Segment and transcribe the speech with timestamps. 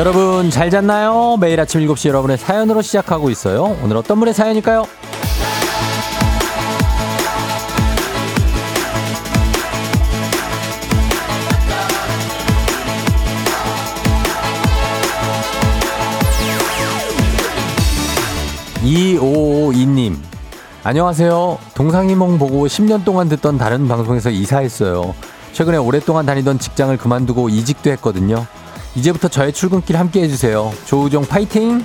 [0.00, 1.36] 여러분 잘 잤나요?
[1.38, 3.76] 매일 아침 7시 여러분의 사연으로 시작하고 있어요.
[3.82, 4.86] 오늘 어떤 분의 사연일까요?
[18.82, 20.16] 2552님.
[20.82, 21.58] 안녕하세요.
[21.74, 25.14] 동상이몽 보고 10년 동안 듣던 다른 방송에서 이사했어요.
[25.52, 28.46] 최근에 오랫동안 다니던 직장을 그만두고 이직도 했거든요.
[28.94, 30.72] 이제부터 저의 출근길 함께 해주세요.
[30.84, 31.84] 조우종 파이팅!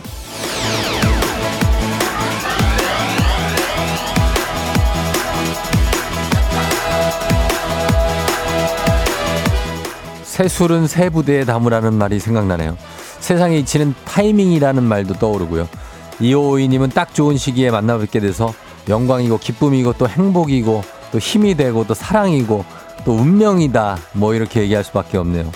[10.23, 12.77] 새 술은 새 부대에 담으라는 말이 생각나네요.
[13.21, 15.69] 세상에 이치는 타이밍이라는 말도 떠오르고요.
[16.19, 18.53] 2552님은 딱 좋은 시기에 만나뵙게 돼서
[18.89, 22.65] 영광이고 기쁨이고 또 행복이고 또 힘이 되고 또 사랑이고
[23.05, 23.97] 또 운명이다.
[24.13, 25.51] 뭐 이렇게 얘기할 수밖에 없네요.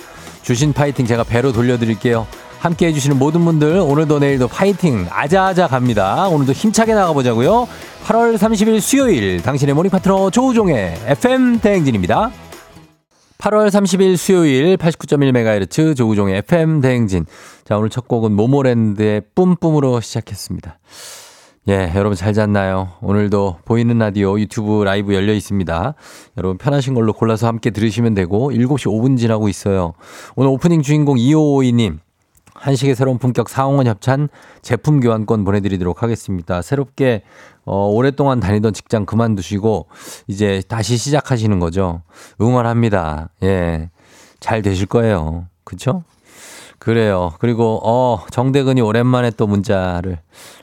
[0.50, 2.25] 주신 파이팅 제가 배로 돌려드릴게요.
[2.58, 6.28] 함께 해주시는 모든 분들 오늘도 내일도 파이팅 아자아자 갑니다.
[6.28, 7.67] 오늘도 힘차게 나가보자고요.
[8.05, 12.31] 8월 30일 수요일 당신의 모닝 파트너 조우종의 FM 대행진입니다.
[13.38, 17.27] 8월 30일 수요일 89.1MHz 조우종의 FM 대행진.
[17.64, 20.80] 자, 오늘 첫 곡은 모모랜드의 뿜뿜으로 시작했습니다.
[21.67, 22.93] 예, 여러분 잘 잤나요?
[23.02, 25.93] 오늘도 보이는 라디오 유튜브 라이브 열려 있습니다.
[26.38, 29.93] 여러분 편하신 걸로 골라서 함께 들으시면 되고 7시 5분 지나고 있어요.
[30.35, 31.99] 오늘 오프닝 주인공 2552님
[32.55, 34.30] 한식의 새로운 품격 사홍원 협찬
[34.61, 36.61] 제품 교환권 보내드리도록 하겠습니다.
[36.61, 37.23] 새롭게
[37.65, 39.87] 어, 오랫동안 다니던 직장 그만두시고
[40.27, 42.02] 이제 다시 시작하시는 거죠.
[42.41, 43.30] 응원합니다.
[43.43, 43.89] 예,
[44.39, 45.48] 잘 되실 거예요.
[45.65, 46.03] 그렇죠?
[46.80, 47.34] 그래요.
[47.40, 50.20] 그리고 어 정대근이 오랜만에 또 문자를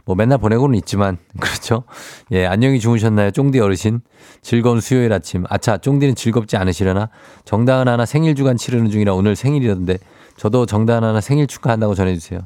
[0.07, 1.85] 뭐 맨날 보내고는 있지만 그렇죠.
[2.33, 4.01] 예 안녕히 주무셨나요, 쫑디 어르신?
[4.43, 5.45] 즐거운 수요일 아침.
[5.49, 7.11] 아차, 쫑디는 즐겁지 않으시려나?
[7.45, 9.99] 정다은 하나 생일 주간 치르는 중이라 오늘 생일이던데
[10.37, 12.41] 저도 정다은 하나 생일 축하한다고 전해주세요.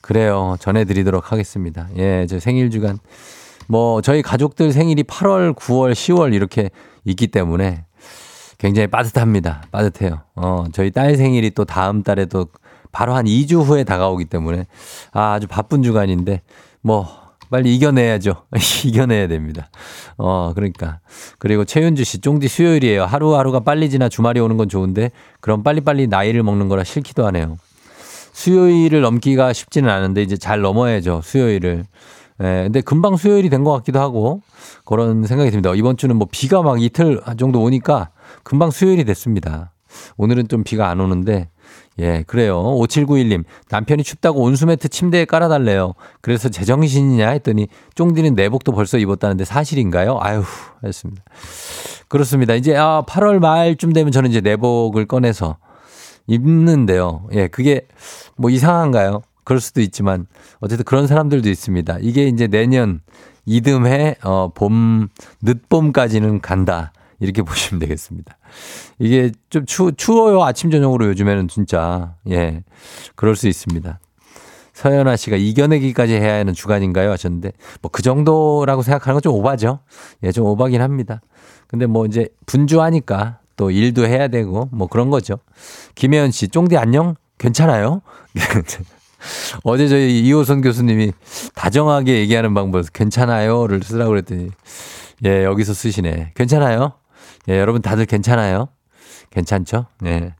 [0.00, 0.56] 그래요.
[0.60, 1.88] 전해드리도록 하겠습니다.
[1.96, 2.98] 예, 저 생일 주간
[3.68, 6.70] 뭐 저희 가족들 생일이 8월, 9월, 10월 이렇게
[7.04, 7.84] 있기 때문에
[8.58, 9.62] 굉장히 빠듯합니다.
[9.70, 10.20] 빠듯해요.
[10.36, 12.46] 어, 저희 딸 생일이 또 다음 달에 도
[12.94, 14.66] 바로 한 2주 후에 다가오기 때문에
[15.12, 16.42] 아, 아주 바쁜 주간인데
[16.80, 17.06] 뭐
[17.50, 18.36] 빨리 이겨내야죠.
[18.86, 19.68] 이겨내야 됩니다.
[20.16, 21.00] 어, 그러니까.
[21.38, 23.04] 그리고 최윤주 씨, 쫑디 수요일이에요.
[23.04, 25.10] 하루하루가 빨리 지나 주말이 오는 건 좋은데,
[25.40, 27.58] 그럼 빨리빨리 나이를 먹는 거라 싫기도 하네요.
[28.32, 31.20] 수요일을 넘기가 쉽지는 않은데, 이제 잘 넘어야죠.
[31.22, 31.84] 수요일을.
[32.42, 34.40] 예, 근데 금방 수요일이 된 것 같기도 하고,
[34.84, 35.70] 그런 생각이 듭니다.
[35.76, 38.10] 이번 주는 뭐 비가 막 이틀 정도 오니까
[38.42, 39.70] 금방 수요일이 됐습니다.
[40.16, 41.50] 오늘은 좀 비가 안 오는데,
[42.00, 42.60] 예, 그래요.
[42.60, 45.94] 5791님, 남편이 춥다고 온수매트 침대에 깔아달래요.
[46.20, 50.18] 그래서 제정신이냐 했더니, 쫑디는 내복도 벌써 입었다는데 사실인가요?
[50.20, 50.42] 아유,
[50.84, 51.22] 했습니다.
[52.08, 52.54] 그렇습니다.
[52.54, 55.56] 이제, 아, 8월 말쯤 되면 저는 이제 내복을 꺼내서
[56.26, 57.28] 입는데요.
[57.32, 57.86] 예, 그게
[58.36, 59.22] 뭐 이상한가요?
[59.44, 60.26] 그럴 수도 있지만,
[60.60, 61.98] 어쨌든 그런 사람들도 있습니다.
[62.00, 63.02] 이게 이제 내년
[63.46, 65.08] 이듬해, 어, 봄,
[65.42, 66.92] 늦봄까지는 간다.
[67.24, 68.36] 이렇게 보시면 되겠습니다.
[68.98, 70.42] 이게 좀 추, 추워요.
[70.44, 72.14] 아침, 저녁으로 요즘에는 진짜.
[72.30, 72.62] 예.
[73.16, 73.98] 그럴 수 있습니다.
[74.74, 77.10] 서연아 씨가 이겨내기까지 해야 하는 주간인가요?
[77.12, 77.52] 하셨는데,
[77.82, 79.80] 뭐 그 정도라고 생각하는 건 좀 오바죠.
[80.24, 81.20] 예, 좀 오바긴 합니다.
[81.68, 85.38] 근데 뭐 이제 분주하니까 또 일도 해야 되고 뭐 그런 거죠.
[85.94, 87.14] 김혜연 씨, 쫑디 안녕?
[87.38, 88.02] 괜찮아요?
[89.62, 91.12] 어제 저희 이호선 교수님이
[91.54, 94.50] 다정하게 얘기하는 방법, 괜찮아요를 쓰라고 그랬더니,
[95.24, 96.32] 예, 여기서 쓰시네.
[96.34, 96.92] 괜찮아요?
[97.48, 98.68] 예, 여러분 다들 괜찮아요?
[99.30, 99.86] 괜찮죠?
[100.00, 100.32] 네.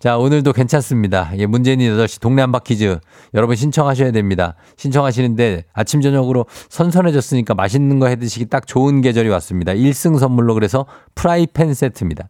[0.00, 1.30] 자, 오늘도 괜찮습니다.
[1.38, 2.98] 예, 문재인이 8시 동네 한바 퀴즈.
[3.32, 4.54] 여러분 신청하셔야 됩니다.
[4.76, 9.72] 신청하시는데 아침, 저녁으로 선선해졌으니까 맛있는 거 해 드시기 딱 좋은 계절이 왔습니다.
[9.72, 10.84] 1승 선물로 그래서
[11.14, 12.28] 프라이팬 세트입니다.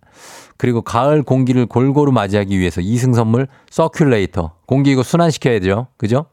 [0.56, 4.52] 그리고 가을 공기를 골고루 맞이하기 위해서 2승 선물 서큘레이터.
[4.66, 5.88] 공기 이거 순환시켜야죠.
[5.96, 6.26] 그죠?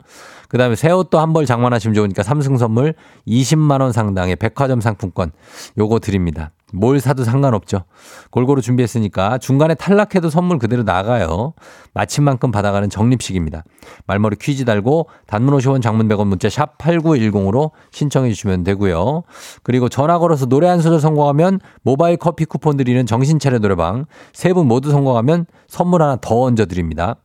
[0.47, 2.93] 그 다음에 새 옷도 한 벌 장만하시면 좋으니까 삼승 선물
[3.27, 5.31] 20만원 상당의 백화점 상품권
[5.79, 6.51] 요거 드립니다.
[6.71, 7.85] 뭘 사도 상관없죠.
[8.29, 11.53] 골고루 준비했으니까 중간에 탈락해도 선물 그대로 나가요.
[11.93, 13.63] 마친 만큼 받아가는 적립식입니다.
[14.05, 19.23] 말머리 퀴즈 달고 단문 50원 장문 100원 문자 샵 8910으로 신청해 주시면 되고요.
[19.63, 24.67] 그리고 전화 걸어서 노래 한 소절 성공하면 모바일 커피 쿠폰 드리는 정신차려 노래방 세 분
[24.67, 27.15] 모두 성공하면 선물 하나 더 얹어 드립니다.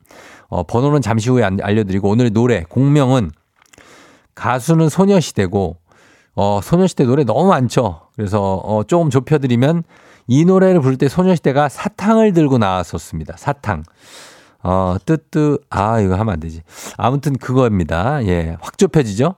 [0.48, 3.32] 어, 번호는 잠시 후에 알려드리고 오늘 노래 공명은
[4.37, 5.78] 가수는 소녀시대고
[6.37, 8.03] 어, 소녀시대 노래 너무 많죠.
[8.15, 9.83] 그래서 어, 조금 좁혀드리면
[10.29, 13.35] 이 노래를 부를 때 소녀시대가 사탕을 들고 나왔었습니다.
[13.38, 13.83] 사탕.
[14.62, 16.62] 어, 뜨뜨, 아, 이거 하면 안 되지.
[16.97, 18.25] 아무튼 그거입니다.
[18.27, 19.35] 예, 확 좁혀지죠?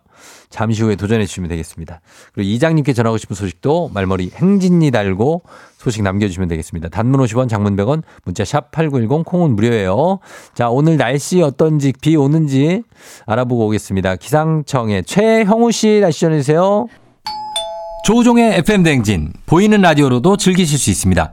[0.51, 2.01] 잠시 후에 도전해 주시면 되겠습니다.
[2.33, 5.43] 그리고 이장님께 전하고 싶은 소식도 말머리 행진이 달고
[5.77, 6.89] 소식 남겨주시면 되겠습니다.
[6.89, 10.19] 단문 50원, 장문 100원, 문자 샵 8910, 콩은 무료예요.
[10.55, 12.83] 자, 오늘 날씨 어떤지, 비 오는지
[13.27, 14.17] 알아보고 오겠습니다.
[14.17, 16.87] 기상청의 최형우 씨 날씨 전해주세요.
[18.05, 21.33] 조우종의 FM 대행진, 보이는 라디오로도 즐기실 수 있습니다.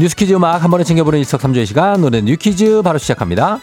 [0.00, 3.58] 뉴스 퀴즈 음악 한 번에 챙겨보는 일석삼조의 시간 오늘 뉴 퀴즈 바로 시작합니다.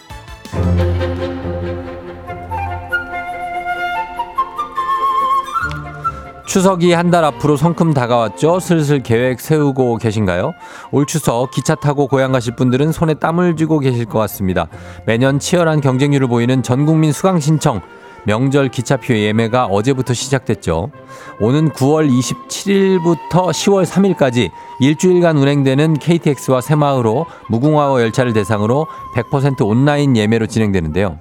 [6.45, 8.59] 추석이 한 달 앞으로 성큼 다가왔죠.
[8.59, 10.53] 슬슬 계획 세우고 계신가요?
[10.91, 14.67] 올 추석 기차 타고 고향 가실 분들은 손에 땀을 쥐고 계실 것 같습니다.
[15.07, 17.81] 매년 치열한 경쟁률을 보이는 전국민 수강 신청
[18.27, 20.91] 명절 기차표 예매가 어제부터 시작됐죠.
[21.39, 24.51] 오는 9월 27일부터 10월 3일까지
[24.81, 31.17] 일주일간 운행되는 KTX와 새마을호, 무궁화호 열차를 대상으로 100% 온라인 예매로 진행되는데요.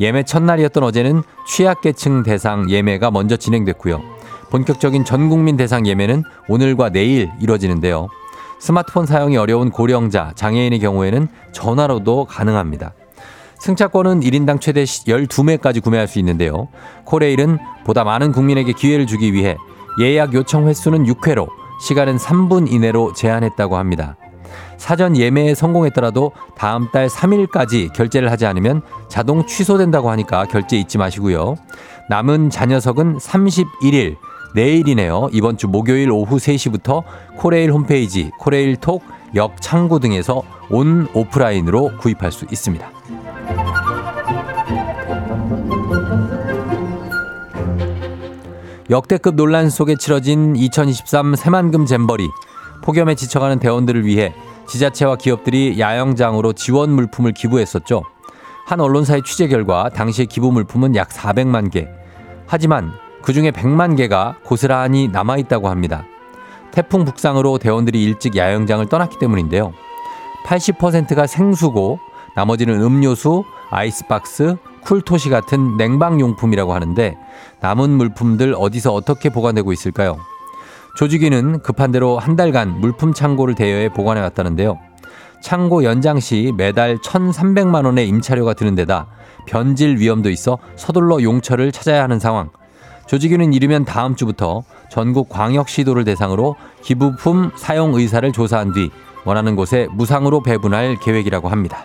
[0.00, 4.00] 예매 첫날이었던 어제는 취약계층 대상 예매가 먼저 진행됐고요.
[4.48, 8.08] 본격적인 전 국민 대상 예매는 오늘과 내일 이뤄지는데요.
[8.58, 12.94] 스마트폰 사용이 어려운 고령자, 장애인의 경우에는 전화로도 가능합니다.
[13.58, 16.68] 승차권은 1인당 최대 12매까지 구매할 수 있는데요.
[17.04, 19.56] 코레일은 보다 많은 국민에게 기회를 주기 위해
[20.00, 21.48] 예약 요청 횟수는 6회로
[21.80, 24.16] 시간은 3분 이내로 제한했다고 합니다.
[24.76, 31.56] 사전 예매에 성공했더라도 다음 달 3일까지 결제를 하지 않으면 자동 취소된다고 하니까 결제 잊지 마시고요.
[32.08, 34.16] 남은 잔여석은 31일
[34.54, 35.28] 내일이네요.
[35.32, 37.02] 이번 주 목요일 오후 3시부터
[37.36, 39.02] 코레일 홈페이지 코레일톡
[39.34, 42.90] 역 창구 등에서 온 오프라인으로 구입할 수 있습니다.
[48.90, 52.26] 역대급 논란 속에 치러진 2023 새만금 잼버리.
[52.82, 54.32] 폭염에 지쳐가는 대원들을 위해
[54.66, 58.02] 지자체와 기업들이 야영장으로 지원 물품을 기부했었죠.
[58.66, 61.88] 한 언론사의 취재 결과 당시의 기부 물품은 약 400만 개.
[62.46, 66.04] 하지만 그 중에 100만 개가 고스란히 남아있다고 합니다.
[66.70, 69.74] 태풍 북상으로 대원들이 일찍 야영장을 떠났기 때문인데요.
[70.44, 71.98] 80%가 생수고
[72.38, 77.18] 나머지는 음료수, 아이스박스, 쿨토시 같은 냉방용품이라고 하는데
[77.60, 80.18] 남은 물품들 어디서 어떻게 보관되고 있을까요?
[80.96, 84.78] 조직위는 급한 대로 한 달간 물품 창고를 대여해 보관해 왔다는데요.
[85.42, 89.08] 창고 연장 시 매달 1,300만 원의 임차료가 드는 데다
[89.48, 92.50] 변질 위험도 있어 서둘러 용처를 찾아야 하는 상황.
[93.08, 94.62] 조직위는 이르면 다음 주부터
[94.92, 98.90] 전국 광역시도를 대상으로 기부품 사용 의사를 조사한 뒤
[99.24, 101.84] 원하는 곳에 무상으로 배분할 계획이라고 합니다.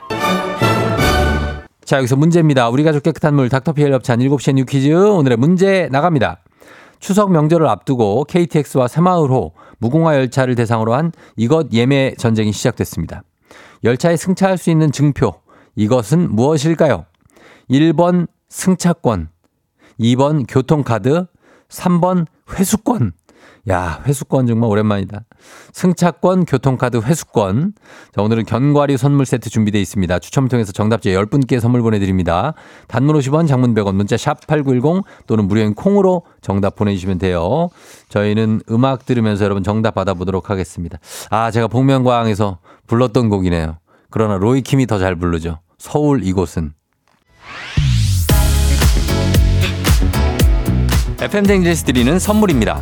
[1.86, 2.70] 자, 여기서 문제입니다.
[2.70, 6.40] 우리 가족 깨끗한 물 닥터피엘 협찬 7시에 뉴 퀴즈 오늘의 문제 나갑니다.
[7.00, 13.24] 추석 명절을 앞두고 KTX와 새마을호 무궁화 열차를 대상으로 한 이것 예매 전쟁이 시작됐습니다.
[13.84, 15.34] 열차에 승차할 수 있는 증표
[15.76, 17.06] 이것은 무엇일까요?
[17.70, 19.28] 1번 승차권,
[20.00, 21.26] 2번 교통카드,
[21.68, 22.28] 3번
[22.58, 23.12] 회수권.
[23.70, 25.22] 야, 회수권 정말 오랜만이다.
[25.72, 27.74] 승차권, 교통카드, 회수권.
[28.14, 30.20] 자, 오늘은 견과류 선물 세트 준비되어 있습니다.
[30.20, 32.56] 추첨 통해서 정답자 10분께 선물 보내드립니다.
[32.90, 37.70] 단문 50원, 장문 100원, 문자 샵 8910 또는 무료인 콩으로 정답 보내주시면 돼요.
[38.10, 41.00] 저희는 음악 들으면서 여러분 정답 받아보도록 하겠습니다.
[41.30, 43.78] 아, 제가 복면가왕에서 불렀던 곡이네요.
[44.10, 45.60] 그러나 로이킴이 더 잘 부르죠.
[45.78, 46.74] 서울 이곳은.
[51.22, 52.82] FM대행진에서 드리는 선물입니다.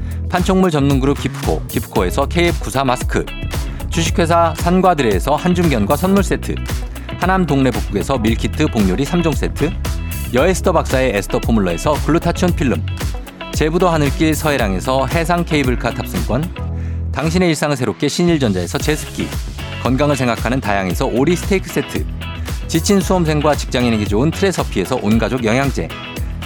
[0.31, 3.25] 판촉물 전문 그룹 기프코, 기프코에서 KF94 마스크,
[3.89, 6.55] 주식회사 산과드레에서 한줌견과 선물 세트,
[7.19, 9.69] 하남 동네 복국에서 밀키트 복요리 3종 세트,
[10.33, 12.81] 여에스더 박사의 에스더 포뮬러에서 글루타치온 필름,
[13.53, 19.27] 제부도 하늘길 서해랑에서 해상 케이블카 탑승권, 당신의 일상을 새롭게 신일전자에서 제습기,
[19.83, 22.05] 건강을 생각하는 다양에서 오리 스테이크 세트,
[22.69, 25.89] 지친 수험생과 직장인에게 좋은 트레서피에서 온가족 영양제,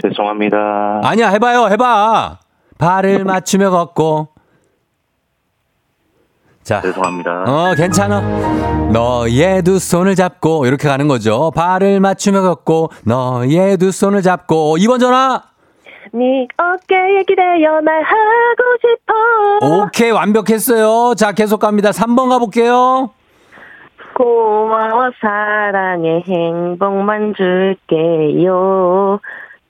[0.02, 1.02] 죄송합니다.
[1.04, 1.68] 아니야, 해봐요.
[1.68, 2.40] 해봐.
[2.76, 4.33] 발을 맞추며 걷고.
[6.64, 6.80] 자.
[6.80, 7.44] 죄송합니다.
[7.46, 8.20] 어, 괜찮아.
[8.90, 11.52] 너의 두 손을 잡고, 이렇게 가는 거죠.
[11.54, 14.76] 발을 맞추며 걷고, 너의 두 손을 잡고.
[14.78, 15.42] 2번 전화.
[16.12, 19.82] 네 어깨에 기대어 말하고 싶어.
[19.82, 21.14] 오케이, 완벽했어요.
[21.16, 21.90] 자, 계속 갑니다.
[21.90, 23.10] 3번 가볼게요.
[24.16, 29.18] 고마워 사랑의 행복만 줄게요.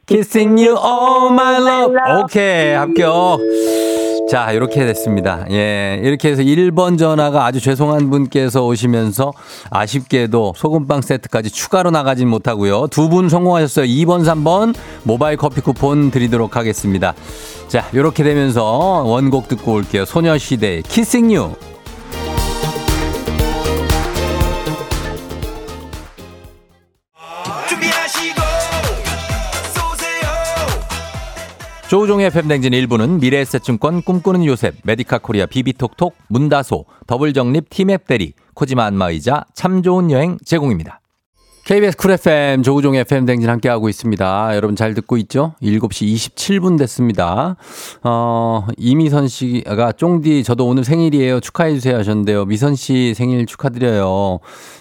[0.06, 1.96] Kissing you all my love.
[2.24, 3.38] 오케이, 합격.
[4.30, 5.44] 자, 이렇게 됐습니다.
[5.50, 9.32] 예, 이렇게 해서 1번 전화가 아주 죄송한 분께서 오시면서
[9.70, 12.88] 아쉽게도 소금빵 세트까지 추가로 나가진 못하고요.
[12.88, 13.86] 두 분 성공하셨어요.
[13.86, 17.14] 2번, 3번 모바일 커피 쿠폰 드리도록 하겠습니다.
[17.68, 18.64] 자, 이렇게 되면서
[19.06, 20.04] 원곡 듣고 올게요.
[20.04, 21.54] 소녀시대 Kissing You.
[31.94, 39.44] 조우종의 FM대행진 1부는 미래에셋증권 꿈꾸는 요셉, 메디카 코리아 비비톡톡, 문다소, 더블정립 티맵 대리, 코지마 안마의자,
[39.54, 41.00] 참 좋은 여행 제공입니다.
[41.64, 44.54] KBS 쿨 FM 조우종 FM 대행진 함께하고 있습니다.
[44.54, 45.54] 여러분 잘 듣고 있죠?
[45.62, 47.56] 7시 27분 됐습니다.
[48.02, 51.40] 어, 이미선 씨가 쫑디 저도 오늘 생일이에요.
[51.40, 52.44] 축하해 주세요 하셨는데요.
[52.44, 54.40] 미선 씨 생일 축하드려요.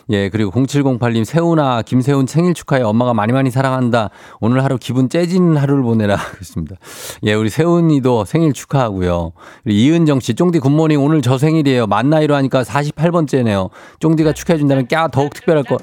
[0.10, 2.82] 예, 그리고 0708님 세훈아 김세훈 생일 축하해.
[2.82, 4.10] 엄마가 많이 많이 사랑한다.
[4.42, 6.76] 오늘 하루 기분 째지는 하루를 보내라 그랬습니다.
[7.24, 9.32] 예, 우리 세훈이도 생일 축하하고요.
[9.66, 11.88] 이은정 씨 쫑디 굿모닝 오늘 저 생일이에요.
[11.88, 13.70] 만 나이로 하니까 48번째네요.
[14.00, 15.78] 쫑디가 축하해 준다면 까 더욱 특별할 거.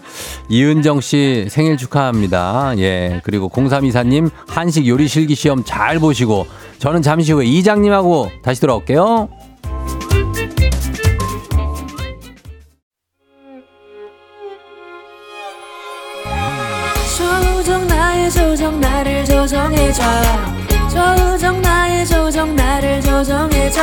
[0.51, 2.75] 이은정 이은정 씨 생일 축하합니다.
[2.79, 3.21] 예.
[3.23, 6.47] 그리고 0324님 한식 요리 실기 시험 잘 보시고
[6.79, 9.29] 저는 잠시 후에 이장님하고 다시 돌아올게요.
[17.17, 20.03] 조정 나의 조정 나를 조정해줘
[20.89, 23.81] 조정 나의 조정 나를 조정해줘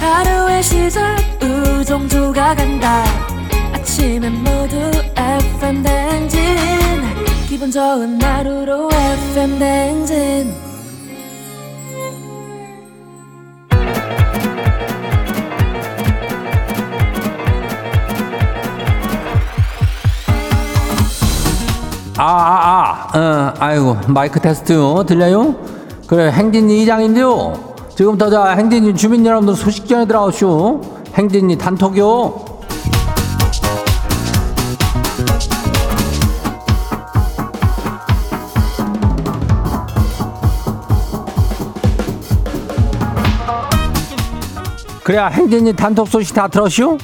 [0.00, 3.31] 하루의 시절 우정조가 간다
[4.02, 4.76] 아침엔 모두
[5.14, 6.40] FM 댕진.
[7.48, 10.52] 기분 좋은 하루로 FM 댕진.
[22.18, 23.08] 아아아.
[23.12, 25.54] 아, 어, 아이고 마이크 테스트 어, 들려요?
[26.08, 27.54] 그래 행진이 이장인데요.
[27.96, 30.80] 지금부터 자 행진이 주민 여러분들 소식 전해드라오쇼
[31.14, 32.51] 행진이 단톡요.
[45.02, 46.98] 그래야 행진이 단톡 소식 다 들었슈?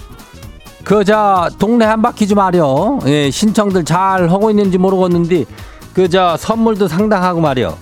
[0.85, 2.99] 그 저 동네 한 바퀴 좀 하려.
[3.07, 5.45] 예, 신청들 잘 하고 있는지 모르겠는데
[5.95, 7.77] 그 저 선물도 상당하고 말이요.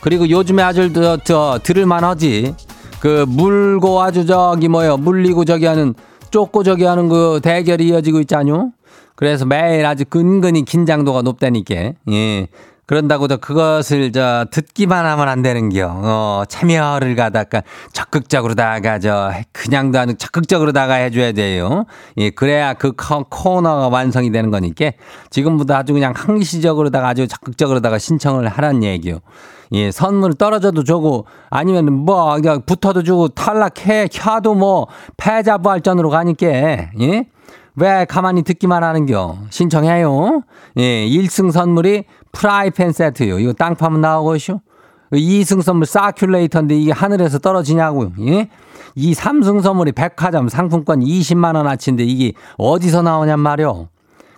[0.00, 2.54] 그리고 요즘에 아주 저, 저 들을 만하지.
[3.00, 5.94] 그 물고 아주 저기 뭐요 물리고 저기 하는
[6.30, 8.72] 쫓고 저기 하는 그 대결이 이어지고 있잖요.
[9.14, 11.74] 그래서 매일 아주 근근히 긴장도가 높다니까.
[12.10, 12.48] 예.
[12.90, 15.86] 그런다고 저 그것을 저 듣기만 하면 안 되는겨.
[15.94, 21.84] 어, 참여를 가다가 적극적으로다가 저 그냥도 아니고 적극적으로다가 해줘야 돼요.
[22.16, 24.90] 예, 그래야 그 커- 코너가 완성이 되는 거니까
[25.30, 29.20] 지금부터 아주 그냥 항시적으로다가 아주 적극적으로다가 신청을 하란 얘기요.
[29.70, 36.48] 예, 선물 떨어져도 주고 아니면 뭐 그냥 붙어도 주고 탈락해 켜도 뭐 패자 부활전으로 가니까
[36.48, 37.26] 예.
[37.76, 39.38] 왜 가만히 듣기만 하는겨?
[39.48, 40.42] 신청해요.
[40.76, 43.38] 예, 1승 선물이 프라이팬 세트요.
[43.38, 44.60] 이거 땅 파면 나오고 있쇼.
[45.12, 48.12] 2승 선물 사큘레이터인데 이게 하늘에서 떨어지냐고요.
[48.28, 48.48] 예?
[48.94, 53.88] 이 3승 선물이 백화점 상품권 20만 원어치인데 이게 어디서 나오냔 말이요.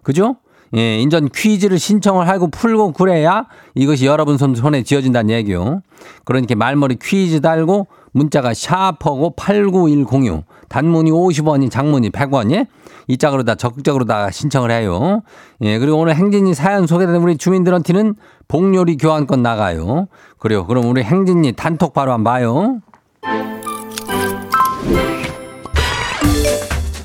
[0.02, 0.36] 그죠?
[0.74, 5.82] 예, 인전 퀴즈를 신청을 하고 풀고 그래야 이것이 여러분 손, 손에 쥐어진다는 얘기요.
[6.24, 12.66] 그러니까 말머리 퀴즈 달고 문자가 샤퍼고 89106 단문이 50원이 장문이 100원이
[13.06, 15.20] 이 짝으로 다 적극적으로 다 신청을 해요.
[15.60, 18.14] 예, 그리고 오늘 행진이 사연 소개된 우리 주민들한테는
[18.48, 20.06] 복요리 교환권 나가요.
[20.38, 20.66] 그래요.
[20.66, 22.80] 그럼 우리 행진이 단톡 바로 한번 봐요.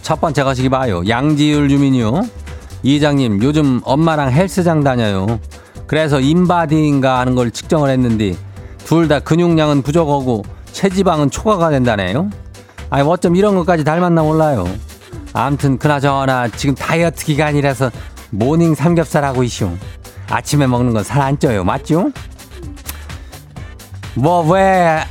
[0.02, 1.04] 첫 번째 가시기 봐요.
[1.10, 2.22] 양지율 주민이요.
[2.84, 5.40] 이장님, 요즘 엄마랑 헬스장 다녀요.
[5.88, 8.34] 그래서 인바디인가 하는 걸 측정을 했는데
[8.86, 12.30] 둘 다 근육량은 부족하고 체지방은 초과가 된다네요.
[12.90, 14.68] 아니 어쩜 이런 것까지 닮았나 몰라요.
[15.34, 17.92] 아무튼 그나저나 지금 다이어트 기간이라서
[18.32, 19.70] 모닝 삼겹살 하고 있쇼.
[20.30, 21.64] 아침에 먹는 건 살 안 쪄요.
[21.64, 22.12] 맞죠?
[24.16, 25.04] 뭐 왜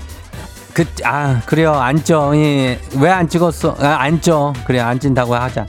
[0.74, 1.72] 그, 아, 그래요.
[1.72, 2.32] 안 쪄.
[2.36, 2.78] 예.
[2.98, 3.76] 왜안 찍었어?
[3.80, 4.52] 아, 안 쪄.
[4.66, 5.66] 그래, 안 찐다고 하자.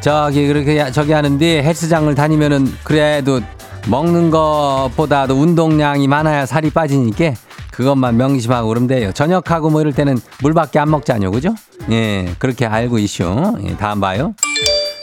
[0.00, 3.40] 저기, 그렇게, 저기 하는데 헬스장을 다니면은 그래도
[3.86, 7.34] 먹는 것보다도 운동량이 많아야 살이 빠지니까
[7.72, 9.12] 그것만 명심하고 그러면 돼요.
[9.12, 11.30] 저녁하고 뭐 이럴 때는 물밖에 안 먹자뇨.
[11.30, 11.54] 그죠?
[11.90, 12.32] 예.
[12.38, 13.54] 그렇게 알고 있쇼.
[13.64, 14.34] 예, 다음 봐요.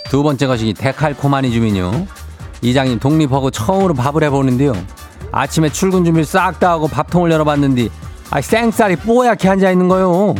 [0.10, 2.08] 두 번째 것이 데칼코마니 주민요.
[2.62, 4.74] 이장님 독립하고 처음으로 밥을 해보는데요.
[5.32, 7.90] 아침에 출근 준비를 싹 다 하고 밥통을 열어봤는데
[8.32, 10.36] 아 생쌀이 뽀얗게 앉아 있는 거요.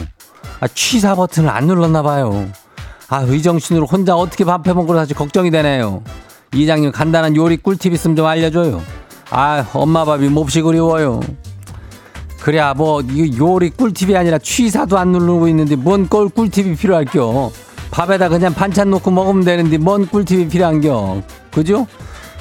[0.60, 2.48] 아 취사 버튼을 안 눌렀나 봐요.
[3.10, 6.04] 아 의정신으로 혼자 어떻게 밥 해먹고 사실 걱정이 되네요.
[6.54, 8.82] 이장님 간단한 요리 꿀팁 있으면 좀 알려줘요.
[9.30, 11.20] 아 엄마 밥이 몹시 그리워요.
[12.40, 17.52] 그래야 뭐이 요리 꿀팁이 아니라 취사도 안 누르고 있는데 뭔꿀 꿀팁이 필요할겨.
[17.92, 21.22] 밥에다 그냥 반찬 놓고 먹으면 되는데 뭔 꿀팁이 필요한겨.
[21.52, 21.88] 그죠?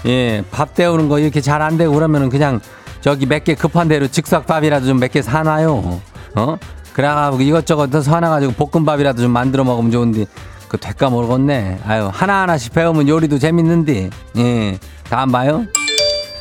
[0.06, 2.60] 예, 밥 데우는 거 이렇게 잘 안 되고 그러면은 그냥
[3.00, 6.00] 저기 몇 개 급한 대로 즉석밥이라도 좀 몇 개 사놔요.
[6.36, 6.56] 어?
[6.92, 10.26] 그래가지고 이것저것 더 사놔가지고 볶음밥이라도 좀 만들어 먹으면 좋은데
[10.68, 11.80] 그 될까 모르겠네.
[11.86, 14.10] 아유 하나하나씩 배우면 요리도 재밌는데.
[14.36, 15.64] 예, 다음 봐요.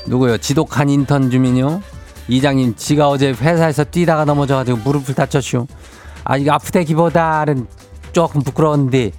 [0.05, 0.37] 누구요?
[0.37, 1.81] 지독한 인턴 주민요.
[2.27, 5.67] 이장님, 지가 어제 회사에서 뛰다가 넘어져가지고 무릎을 다쳤슈.
[6.23, 7.67] 아, 이거 아프대기보다는
[8.11, 9.11] 조금 부끄러웠는데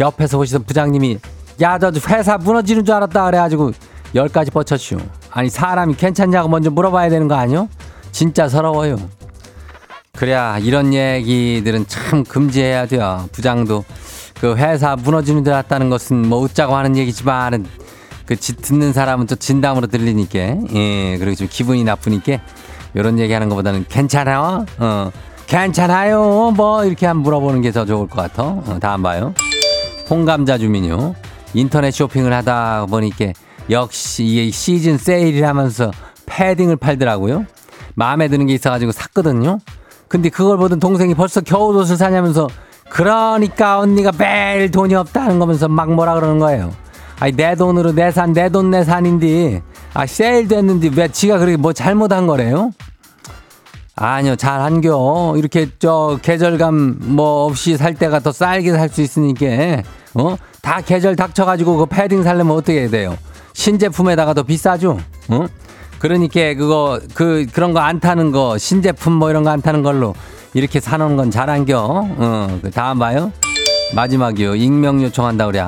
[0.00, 1.18] 옆에서 오시던 부장님이
[1.62, 3.72] 야, 저 회사 무너지는 줄 알았다 그래가지고
[4.14, 4.98] 열까지 뻗쳤슈.
[5.30, 7.68] 아니 사람이 괜찮냐고 먼저 물어봐야 되는 거 아니요?
[8.12, 8.98] 진짜 서러워요.
[10.16, 13.28] 그래야 이런 얘기들은 참 금지해야 돼요.
[13.32, 13.84] 부장도
[14.40, 17.66] 그 회사 무너지는 줄 알았다는 것은 뭐 웃자고 하는 얘기지만은
[18.26, 20.38] 그 지- 듣는 사람은 또 진담으로 들리니까.
[20.74, 22.38] 예 그리고 좀 기분이 나쁘니까
[22.94, 24.66] 이런 얘기하는 것보다는 괜찮아요?
[24.78, 25.10] 어.
[25.46, 26.52] 괜찮아요?
[26.56, 28.42] 뭐 이렇게 한번 물어보는 게 더 좋을 것 같아.
[28.42, 29.32] 어, 다음 봐요.
[30.10, 31.14] 홍감자 주민요.
[31.54, 33.26] 인터넷 쇼핑을 하다 보니까
[33.70, 35.90] 역시 이게 시즌 세일이라면서
[36.26, 37.46] 패딩을 팔더라고요.
[37.94, 39.58] 마음에 드는 게 있어가지고 샀거든요.
[40.08, 42.48] 근데 그걸 보던 동생이 벌써 겨울옷을 사냐면서
[42.88, 46.72] 그러니까 언니가 매일 돈이 없다는 거면서 막 뭐라 그러는 거예요.
[47.18, 49.62] 아니 내 돈으로 내 산 내 돈 내 산인데
[49.94, 52.72] 아 세일 됐는데 왜 지가 그렇게 뭐 잘못한 거래요?
[53.94, 59.82] 아니요 잘 한겨 이렇게 저 계절감 뭐 없이 살 때가 더 싸게 살 수 있으니까
[60.14, 63.16] 어 다 계절 닥쳐가지고 그 패딩 살려면 어떻게 해야 돼요?
[63.52, 64.98] 신제품에다가 더 비싸죠?
[65.28, 65.46] 어?
[66.00, 70.14] 그러니까 그거 그 그런 거 안 타는 거 신제품 뭐 이런 거 안 타는 걸로
[70.54, 71.78] 이렇게 사놓은 건 잘한겨.
[72.18, 73.30] 어, 그 다음 봐요.
[73.94, 74.56] 마지막이요.
[74.56, 75.64] 익명 요청한다 그래.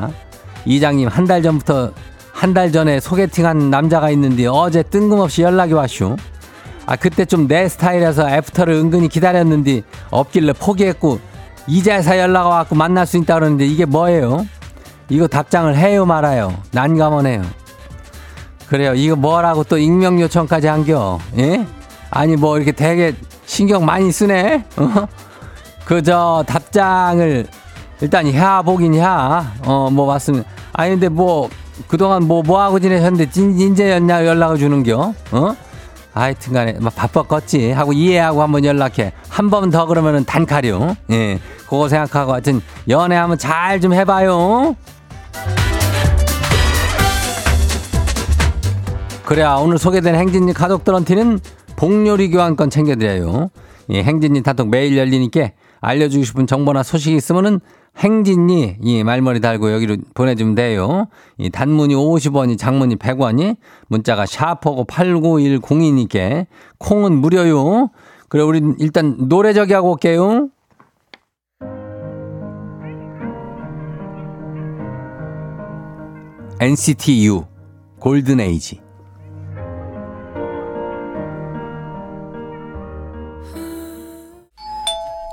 [0.69, 1.93] 이장님 한 달 전부터
[2.33, 6.17] 한 달 전에 소개팅한 남자가 있는데 어제 뜬금없이 연락이 왔슈.
[6.87, 11.19] 아 그때 좀 내 스타일이라서 애프터를 은근히 기다렸는데 없길래 포기했고
[11.67, 14.47] 이제서 연락 와갖고 만날 수 있다 그러는데 이게 뭐예요?
[15.09, 16.55] 이거 답장을 해요 말아요?
[16.73, 17.43] 난감하네요.
[18.69, 18.95] 그래요.
[18.95, 21.19] 이거 뭐라고 또 익명 요청까지 한겨?
[21.39, 21.67] 예?
[22.11, 23.15] 아니 뭐 이렇게 되게
[23.47, 24.65] 신경 많이 쓰네.
[24.77, 25.07] 어?
[25.87, 27.47] 그저 답장을
[28.01, 28.27] 일단
[28.65, 29.53] 보긴 해야.
[29.67, 30.49] 어뭐 맞습니다.
[30.73, 31.49] 아니 근데 뭐
[31.89, 35.15] 그동안 뭐 뭐 하고 지내셨는데 진 인제였냐 연락을 주는겨?
[35.33, 35.57] 어?
[36.15, 40.97] 하여튼간에 막 바빴겠지 하고 이해하고 한번 연락해 한 번 더 그러면은 단칼이요.
[41.11, 44.75] 예, 그거 생각하고 하여튼 연애하면 잘좀 해봐요.
[49.25, 51.39] 그래야 오늘 소개된 행진이 가족들한테는
[51.77, 53.51] 복요리 교환권 챙겨드려요.
[53.91, 57.61] 예, 행진이 단톡 매일 열리니까 알려주고 싶은 정보나 소식이 있으면은
[57.99, 61.07] 행진이 이 말머리 달고 여기로 보내주면 돼요.
[61.37, 63.57] 이 단문이 50원이 장문이 100원이
[63.89, 66.47] 문자가 샤퍼고 89102니까
[66.79, 67.91] 콩은 무료요.
[68.29, 70.49] 그래 우리 일단 노래 저기 하고 올게요.
[76.61, 77.45] NCT U
[78.01, 78.88] Golden Age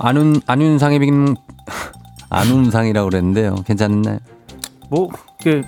[0.00, 1.10] 안윤 안윤상의 빅
[2.30, 3.56] 안윤상이라고 그랬는데요.
[3.66, 4.18] 괜찮나요?
[4.90, 5.08] 뭐,
[5.42, 5.62] 그,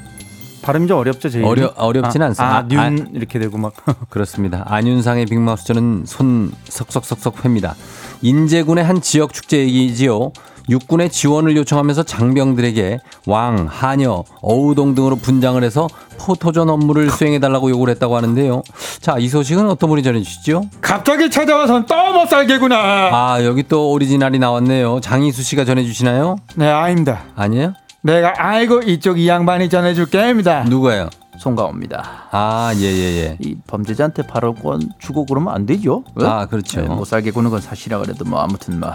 [0.63, 2.57] 발음이 좀 어렵죠, 제 어려 어렵진 아, 않습니다.
[2.57, 3.73] 아, 뉴 이렇게 되고 막.
[4.11, 4.65] 그렇습니다.
[4.67, 7.75] 안윤상의 빅마우스 저는 손 석석석석 회입니다.
[8.23, 10.33] 인제군의 한 지역 축제 얘기지요.
[10.71, 18.17] 육군의 지원을 요청하면서 장병들에게 왕, 하녀, 어우동 등으로 분장을 해서 포토전 업무를 수행해달라고 요구를 했다고
[18.17, 18.63] 하는데요.
[19.01, 20.63] 자, 이 소식은 어떤 분이 전해주시죠?
[20.81, 22.77] 갑자기 찾아와선 또못 살겠구나.
[22.77, 25.01] 아, 여기 또 오리지널이 나왔네요.
[25.01, 26.37] 장희수 씨가 전해주시나요?
[26.55, 27.25] 네, 아닙니다.
[27.35, 27.75] 아니에요?
[28.03, 30.65] 내가 알고 이쪽 이 양반이 전해줄 게입니다.
[30.65, 31.11] 누구예요?
[31.39, 32.29] 송가호입니다.
[32.31, 33.37] 아, 예, 예, 예.
[33.41, 36.05] 이 범죄자한테 발언권 주고 그러면 안 되죠.
[36.21, 36.25] 어?
[36.25, 36.83] 아, 그렇죠.
[36.83, 38.93] 네, 못 살게 구는 건 사실이라 그래도 뭐 아무튼 뭐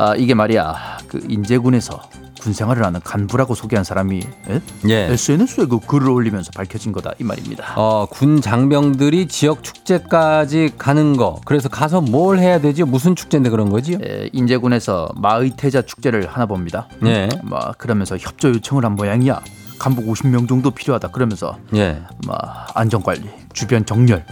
[0.00, 2.00] 아, 이게 말이야 그 인제군에서
[2.40, 4.60] 군 생활을 하는 간부라고 소개한 사람이 에?
[4.88, 4.94] 예.
[5.12, 7.74] SNS에 그 글을 올리면서 밝혀진 거다 이 말입니다.
[7.74, 11.40] 어, 군 장병들이 지역 축제까지 가는 거.
[11.44, 12.84] 그래서 가서 뭘 해야 되지?
[12.84, 13.98] 무슨 축제인데 그런 거지요?
[14.00, 16.86] 에, 인제군에서 마의태자 축제를 하나 봅니다.
[17.04, 17.28] 예.
[17.42, 19.40] 뭐 그러면서 협조 요청을 한 모양이야.
[19.80, 22.00] 간부 50명 정도 필요하다 그러면서 예.
[22.24, 22.36] 뭐
[22.74, 24.24] 안전 관리, 주변 정렬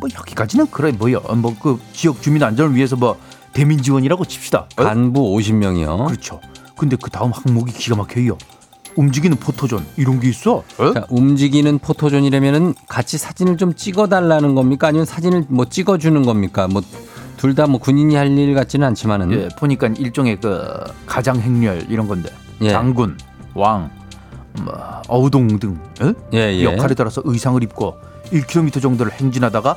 [0.00, 1.20] 뭐 여기까지는 그래 뭐요.
[1.36, 3.18] 뭐 그 지역 주민 안전을 위해서 뭐
[3.52, 4.66] 대민 지원이라고 칩시다.
[4.76, 4.82] 어?
[4.84, 6.06] 간부 50명이요.
[6.06, 6.40] 그렇죠.
[6.76, 8.38] 근데 그 다음 항목이 기가 막혀요.
[8.96, 10.64] 움직이는 포토존 이런 게 있어.
[10.78, 10.92] 어?
[10.92, 14.88] 자, 움직이는 포토존이라면은 같이 사진을 좀 찍어달라는 겁니까?
[14.88, 16.68] 아니면 사진을 뭐 찍어주는 겁니까?
[16.68, 16.82] 뭐
[17.38, 20.60] 둘 다 뭐 군인이 할 일 같지는 않지만은 예, 보니까 일종의 그
[21.06, 22.30] 가장 행렬 이런 건데
[22.62, 22.70] 예.
[22.70, 23.16] 장군,
[23.54, 23.90] 왕,
[24.64, 24.74] 뭐
[25.06, 26.12] 어우동 등 어?
[26.34, 26.64] 예, 예.
[26.64, 27.94] 역할에 따라서 의상을 입고
[28.32, 29.76] 1km 정도를 행진하다가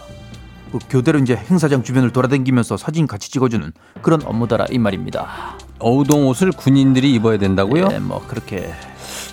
[0.72, 5.58] 그 교대로 이제 행사장 주변을 돌아다니면서 사진 같이 찍어주는 그런 업무다라 이 말입니다.
[5.80, 7.90] 어우동 옷을 군인들이 입어야 된다고요?
[7.92, 8.72] 예, 뭐 그렇게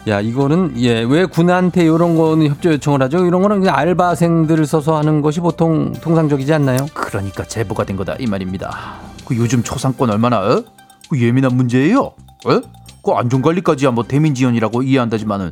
[0.08, 3.26] 야 이거는 예왜 군한테 이런 거는 협조 요청을 하죠?
[3.26, 6.86] 이런 거는 그냥 알바생들을 써서 하는 것이 보통 통상적이지 않나요?
[6.94, 8.96] 그러니까 제보가 된 거다 이 말입니다.
[9.26, 10.64] 그 요즘 초상권 얼마나 어?
[11.10, 12.00] 그 예민한 문제예요.
[12.46, 12.60] 어?
[13.02, 15.50] 그 안전관리까지야 뭐 대민 지원이라고 이해한다지만은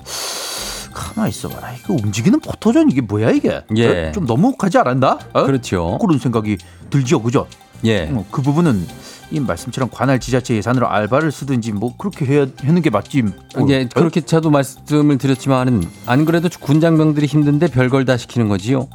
[0.96, 1.74] 가만 있어봐라.
[1.74, 3.60] 이거 움직이는 포토존 이게 뭐야 이게?
[3.76, 4.08] 예.
[4.08, 4.12] 어?
[4.12, 5.18] 좀 너무 가지 않았나?
[5.34, 5.44] 어?
[5.44, 5.98] 그렇죠.
[6.00, 6.56] 그런 생각이
[6.88, 7.46] 들죠, 그죠?
[7.84, 8.08] 예.
[8.10, 8.86] 어, 그 부분은
[9.30, 13.22] 이 말씀처럼 관할 지자체 예산으로 알바를 쓰든지 뭐 그렇게 해야 하는 게 맞지.
[13.22, 13.32] 뭐.
[13.56, 13.66] 어?
[13.94, 18.88] 그렇게 저도 말씀을 드렸지만은 안 그래도 군장병들이 힘든데 별걸 다 시키는 거지요.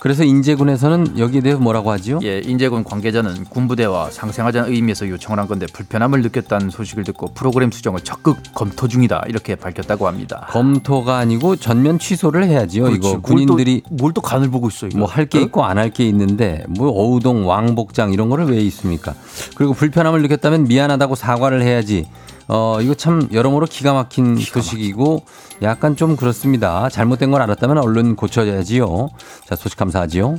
[0.00, 2.20] 그래서 인제군에서는 여기에 대해서 뭐라고 하지요?
[2.22, 8.00] 예, 인제군 관계자는 군부대와 상생하자는 의미에서 요청을 한 건데 불편함을 느꼈다는 소식을 듣고 프로그램 수정을
[8.02, 10.46] 적극 검토 중이다 이렇게 밝혔다고 합니다.
[10.50, 12.84] 검토가 아니고 전면 취소를 해야지요.
[12.84, 12.98] 그렇지.
[12.98, 14.98] 이거 군인들이 뭘 또 간을 보고 있어 이거.
[14.98, 15.42] 뭐할게 어?
[15.42, 19.14] 있고 안 할 게 있는데 뭐 어우동 왕복장 이런 거를 왜 있습니까?
[19.56, 22.06] 그리고 불편함을 느꼈다면 미안하다고 사과를 해야지.
[22.48, 25.22] 어 이거 참 여러모로 기가 막힌 소식이고
[25.62, 26.88] 약간 좀 그렇습니다.
[26.88, 29.10] 잘못된 걸 알았다면 얼른 고쳐야지요.
[29.46, 30.36] 자 소식 감사하지요.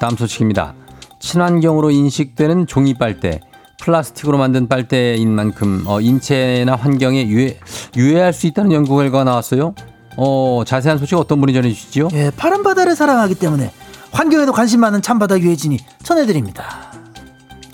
[0.00, 0.74] 다음 소식입니다.
[1.20, 3.40] 친환경으로 인식되는 종이 빨대.
[3.80, 7.58] 플라스틱으로 만든 빨대인 만큼 어, 인체나 환경에 유해
[7.96, 9.74] 유해할 수 있다는 연구 결과가 나왔어요.
[10.16, 12.08] 어, 자세한 소식 어떤 분이 전해주시죠?
[12.14, 13.70] 예, 파란 바다를 사랑하기 때문에
[14.10, 16.85] 환경에도 관심 많은 참바다 유해진이 전해드립니다.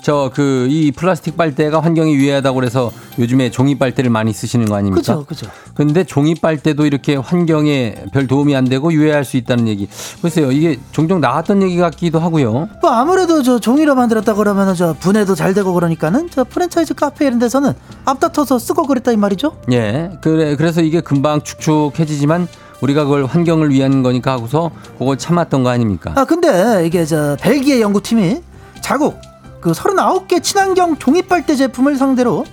[0.03, 4.99] 저 그 이 플라스틱 빨대가 환경에 유해하다고 그래서 요즘에 종이 빨대를 많이 쓰시는 거 아닙니까?
[4.99, 5.47] 그죠, 그죠.
[5.73, 9.87] 근데 종이 빨대도 이렇게 환경에 별 도움이 안 되고 유해할 수 있다는 얘기.
[10.21, 12.67] 글쎄요, 이게 종종 나왔던 얘기 같기도 하고요.
[12.81, 17.39] 뭐 아무래도 저 종이로 만들었다 그러면은 저 분해도 잘 되고 그러니까는 저 프랜차이즈 카페 이런
[17.39, 17.73] 데서는
[18.05, 19.57] 앞다퉈서 쓰고 그랬다 이 말이죠.
[19.71, 22.47] 예, 그래 그래서 이게 금방 축축해지지만
[22.81, 26.11] 우리가 그걸 환경을 위한 거니까 하고서 그걸 참았던 거 아닙니까?
[26.15, 28.41] 아 근데 이게 저 벨기에 연구팀이
[28.81, 29.17] 자국
[29.63, 32.43] 그 39개 친환경 종이빨대 제품을 상대로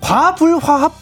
[0.00, 0.92] 과불화합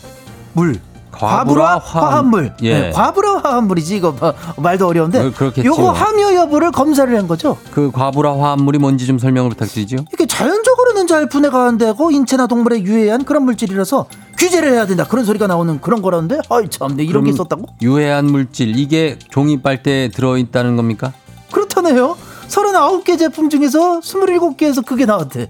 [0.54, 0.80] 물.
[1.10, 2.54] 과불화 화합물.
[2.62, 2.80] 예.
[2.80, 5.30] 네, 과불화 화합물이지 이거 뭐, 말도 어려운데.
[5.32, 5.52] 그-.
[5.62, 7.58] 요거 함유 여부를 검사를 한 거죠?
[7.72, 9.98] 그 과불화 화합물이 뭔지 좀 설명을 부탁드리죠.
[10.14, 14.06] 이게 자연적으로는 잘 분해가 안 되고 인체나 동물에 유해한 그런 물질이라서
[14.38, 15.04] 규제를 해야 된다.
[15.06, 16.38] 그런 소리가 나오는 그런 거라는데?
[16.48, 17.66] 아이 참내 이런 게 있었다고?
[17.82, 21.12] 유해한 물질 이게 종이 빨대에 들어 있다는 겁니까?
[21.52, 22.16] 그렇다네요
[22.50, 25.48] 39개 제품 중에서 27개에서 그게 나왔대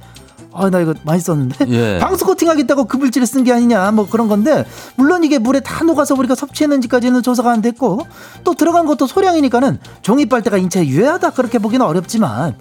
[0.53, 1.99] 아 나 이거 많이 썼는데 예.
[2.01, 4.65] 방수 코팅하겠다고 그 물질을 쓴 게 아니냐 뭐 그런 건데
[4.97, 8.01] 물론 이게 물에 다 녹아서 우리가 섭취했는지까지는 조사가 안 됐고
[8.43, 12.57] 또 들어간 것도 소량이니까는 종이 빨대가 인체에 유해하다 그렇게 보기는 어렵지만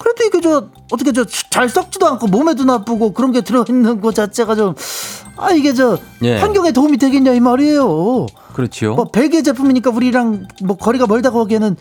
[0.00, 4.54] 그래도 이게 저 어떻게 저 잘 썩지도 않고 몸에도 나쁘고 그런 게 들어있는 것 자체가
[4.56, 4.74] 좀
[5.40, 6.38] 아 이게 저 예.
[6.38, 8.26] 환경에 도움이 되겠냐 이 말이에요.
[8.54, 8.96] 그렇지요.
[8.96, 11.76] 뭐 벨기에 제품이니까 우리랑 뭐 거리가 멀다고 하기에는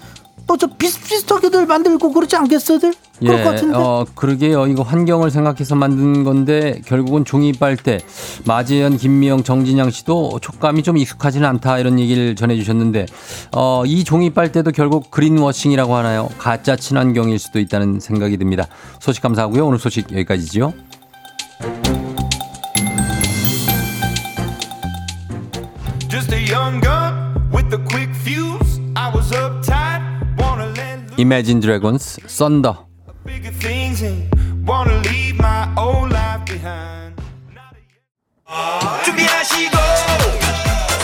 [0.48, 2.94] 또저 비슷비슷하게들 만들고 그러지 않겠어들?
[3.20, 3.76] 그럴 것 같은데.
[3.76, 4.68] 어, 그러게요.
[4.68, 8.00] 이거 환경을 생각해서 만든 건데 결국은 종이 빨대.
[8.46, 13.08] 마재현, 김미영, 정진양 씨도 촉감이 좀 익숙하지는 않다 이런 얘기를 전해주셨는데
[13.54, 16.30] 어, 이 종이 빨대도 결국 그린워싱이라고 하나요?
[16.38, 18.68] 가짜 친환경일 수도 있다는 생각이 듭니다.
[19.00, 19.66] 소식 감사하고요.
[19.66, 20.74] 오늘 소식 여기까지지요.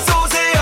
[0.05, 0.53] 쏘세요.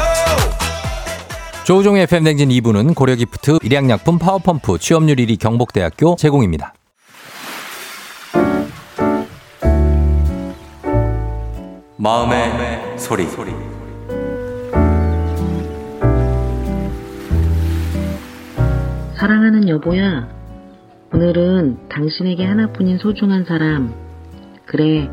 [1.66, 6.74] 조우종의 FM댕진 2부는 고려기프트, 일양약품, 파워펌프, 취업률 1위 경복대학교 제공입니다.
[11.98, 13.71] 마음의, 소리.
[19.22, 20.28] 사랑하는 여보야,
[21.14, 23.94] 오늘은 당신에게 하나뿐인 소중한 사람,
[24.66, 25.12] 그래,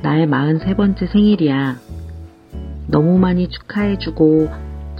[0.00, 1.74] 나의 43번째 생일이야.
[2.86, 4.48] 너무 많이 축하해주고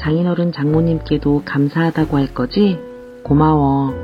[0.00, 2.80] 장인어른 장모님께도 감사하다고 할 거지?
[3.22, 3.94] 고마워.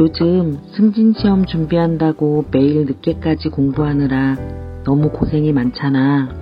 [0.00, 4.34] 요즘 승진 시험 준비한다고 매일 늦게까지 공부하느라
[4.82, 6.34] 너무 고생이 많잖아.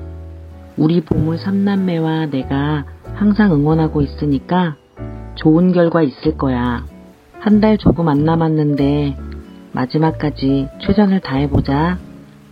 [0.78, 4.76] 우리 보물 삼남매와 내가 항상 응원하고 있으니까
[5.34, 6.90] 좋은 결과 있을 거야.
[7.42, 9.16] 한 달 조금 안 남았는데
[9.72, 11.98] 마지막까지 최선을 다해보자.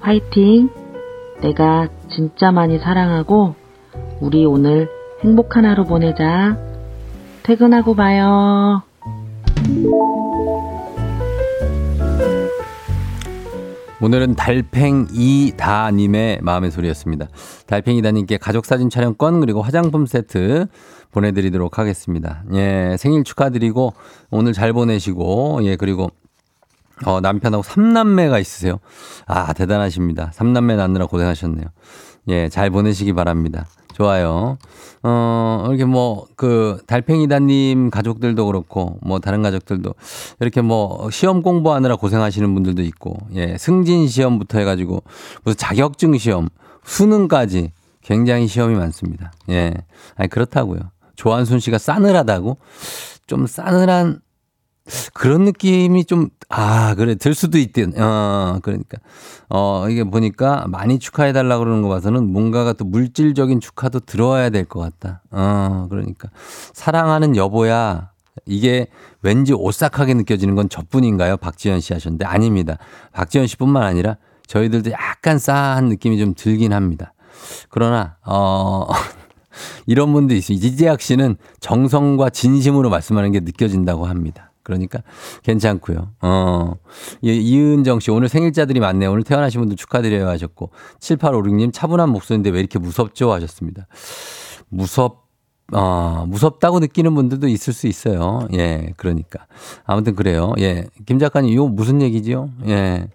[0.01, 0.69] 화이팅!
[1.41, 3.55] 내가 진짜 많이 사랑하고
[4.21, 4.89] 우리 오늘
[5.23, 6.57] 행복한 하루 보내자.
[7.45, 8.83] 퇴근하고 봐요.
[14.03, 17.29] 오늘은 달팽이다님의 마음의 소리였습니다.
[17.67, 20.67] 달팽이다님께 가족사진 촬영권 그리고 화장품 세트
[21.13, 22.43] 보내드리도록 하겠습니다.
[22.55, 23.95] 예, 생일 축하드리고
[24.31, 26.11] 오늘 잘 보내시고 예, 그리고
[27.05, 28.79] 어, 남편하고 삼남매가 있으세요.
[29.27, 30.31] 아, 대단하십니다.
[30.33, 31.67] 삼남매 낳느라 고생하셨네요.
[32.29, 33.67] 예, 잘 보내시기 바랍니다.
[33.95, 34.59] 좋아요.
[35.03, 39.95] 어, 이렇게 뭐, 그, 달팽이다님 가족들도 그렇고, 뭐, 다른 가족들도
[40.41, 45.03] 이렇게 뭐, 시험 공부하느라 고생하시는 분들도 있고, 예, 승진 시험부터 해가지고,
[45.45, 46.49] 무슨 자격증 시험,
[46.85, 49.33] 수능까지 굉장히 시험이 많습니다.
[49.51, 49.75] 예.
[50.17, 50.81] 아니, 그렇다고요.
[51.25, 52.57] 조한순 씨가 싸늘하다고?
[53.27, 54.21] 좀 싸늘한,
[55.13, 58.97] 그런 느낌이 좀, 아, 그래, 들 수도 있든, 어, 그러니까.
[59.51, 64.81] 어, 이게 보니까 많이 축하해달라고 그러는 거 봐서는 뭔가가 또 물질적인 축하도 들어와야 될 것
[64.81, 65.23] 같다.
[65.31, 66.31] 어, 그러니까.
[66.73, 68.13] 사랑하는 여보야.
[68.47, 68.87] 이게
[69.21, 71.37] 왠지 오싹하게 느껴지는 건 저뿐인가요?
[71.37, 72.79] 박지현 씨 하셨는데 아닙니다.
[73.13, 77.13] 박지현 씨 뿐만 아니라 저희들도 약간 싸한 느낌이 좀 들긴 합니다.
[77.69, 78.89] 그러나, 어,
[79.87, 80.57] 이런 분도 있어요.
[80.57, 84.53] 이재학 씨는 정성과 진심으로 말씀하는 게 느껴진다고 합니다.
[84.63, 85.03] 그러니까
[85.43, 86.13] 괜찮고요.
[86.21, 86.75] 어.
[87.25, 89.11] 예, 이은정 씨 오늘 생일자들이 많네요.
[89.11, 93.87] 오늘 태어나신 분들 축하드려요 하셨고 7856님 차분한 목소리인데 왜 이렇게 무섭죠 하셨습니다.
[94.69, 95.31] 무섭
[95.73, 98.49] 어, 무섭다고 느끼는 분들도 있을 수 있어요.
[98.55, 99.47] 예, 그러니까.
[99.85, 100.53] 아무튼 그래요.
[100.59, 100.87] 예.
[101.07, 102.51] 김 작가님, 이거 무슨 얘기지요?
[102.67, 103.09] 예.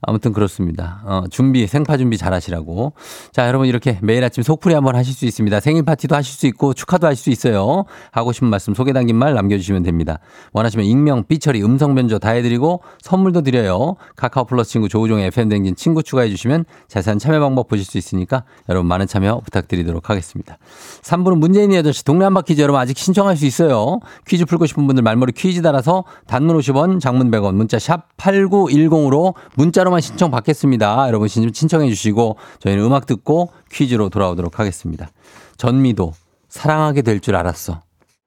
[0.00, 1.02] 아무튼 그렇습니다.
[1.04, 2.92] 어, 준비, 생파 준비 잘 하시라고.
[3.32, 5.60] 자, 여러분 이렇게 매일 아침 속풀이 한번 하실 수 있습니다.
[5.60, 7.84] 생일 파티도 하실 수 있고 축하도 하실 수 있어요.
[8.10, 10.18] 하고 싶은 말씀 소개 담긴 말 남겨주시면 됩니다.
[10.52, 13.96] 원하시면 익명, 삐처리, 음성 변조 다 해드리고 선물도 드려요.
[14.16, 19.06] 카카오 플러스 친구 조우종의 FM댕진 친구 추가해주시면 자세한 참여 방법 보실 수 있으니까 여러분 많은
[19.06, 20.58] 참여 부탁드리도록 하겠습니다.
[21.02, 24.00] 3부는 문재인의 8시 동네 한바 퀴즈 여러분 아직 신청할 수 있어요.
[24.26, 30.00] 퀴즈 풀고 싶은 분들 말머리 퀴즈 달아서 단문 50원, 장문 100원, 문자 샵 8910으로 문자로만
[30.00, 31.06] 신청 받겠습니다.
[31.06, 35.08] 여러분 신- 신청해 주시고 저희는 음악 듣고 퀴즈로 돌아오도록 하겠습니다.
[35.56, 36.14] 전미도
[36.48, 37.80] 사랑하게 될 줄 알았어.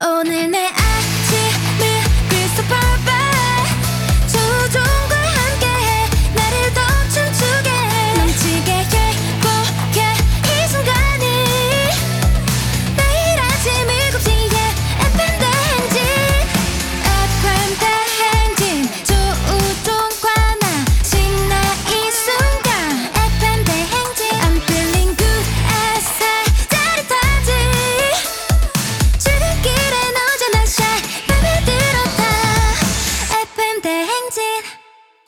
[0.03, 0.64] 오늘 내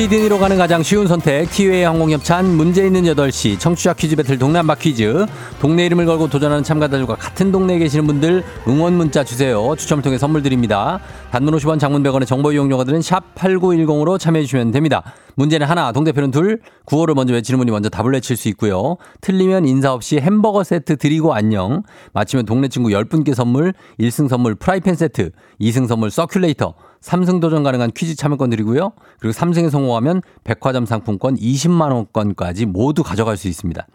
[0.00, 4.76] 시드니로 가는 가장 쉬운 선택 티웨이 항공협찬 문제 있는 8시 청취자 퀴즈 배틀 동네 한바
[4.76, 5.26] 퀴즈.
[5.60, 9.74] 동네 이름을 걸고 도전하는 참가자들과 같은 동네에 계시는 분들 응원 문자 주세요.
[9.76, 11.00] 추첨을 통해 선물 드립니다.
[11.30, 15.02] 단문 50원 장문 100원의 정보 이용료가 드는 샵 8910으로 참여해 주시면 됩니다.
[15.34, 18.96] 문제는 하나 동대표는 둘 구호를 먼저 외치는 분이 먼저 답을 외칠 수 있고요.
[19.20, 21.82] 틀리면 인사 없이 햄버거 세트 드리고 안녕.
[22.14, 27.92] 맞히면 동네 친구 10분께 선물 1승 선물 프라이팬 세트 2승 선물 서큘레이터 3승 도전 가능한
[27.96, 28.92] 퀴즈 참여권 드리고요.
[29.18, 33.86] 그리고 3승에 성공하면 백화점 상품권 20만 원권까지 모두 가져갈 수 있습니다.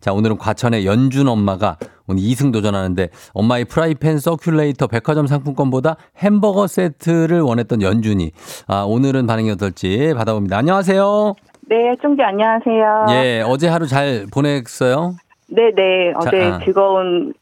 [0.00, 7.40] 자, 오늘은 과천의 연준 엄마가 오늘 2승 도전하는데 엄마의 프라이팬 서큘레이터 백화점 상품권보다 햄버거 세트를
[7.40, 8.32] 원했던 연준이
[8.66, 10.56] 아, 오늘은 반응이 어떨지 받아봅니다.
[10.58, 11.34] 안녕하세요.
[11.68, 13.06] 네, 쫑지 안녕하세요.
[13.10, 15.14] 예, 어제 하루 잘 보냈어요?
[15.48, 16.58] 네 네, 어제 아.
[16.64, 17.34] 즐거운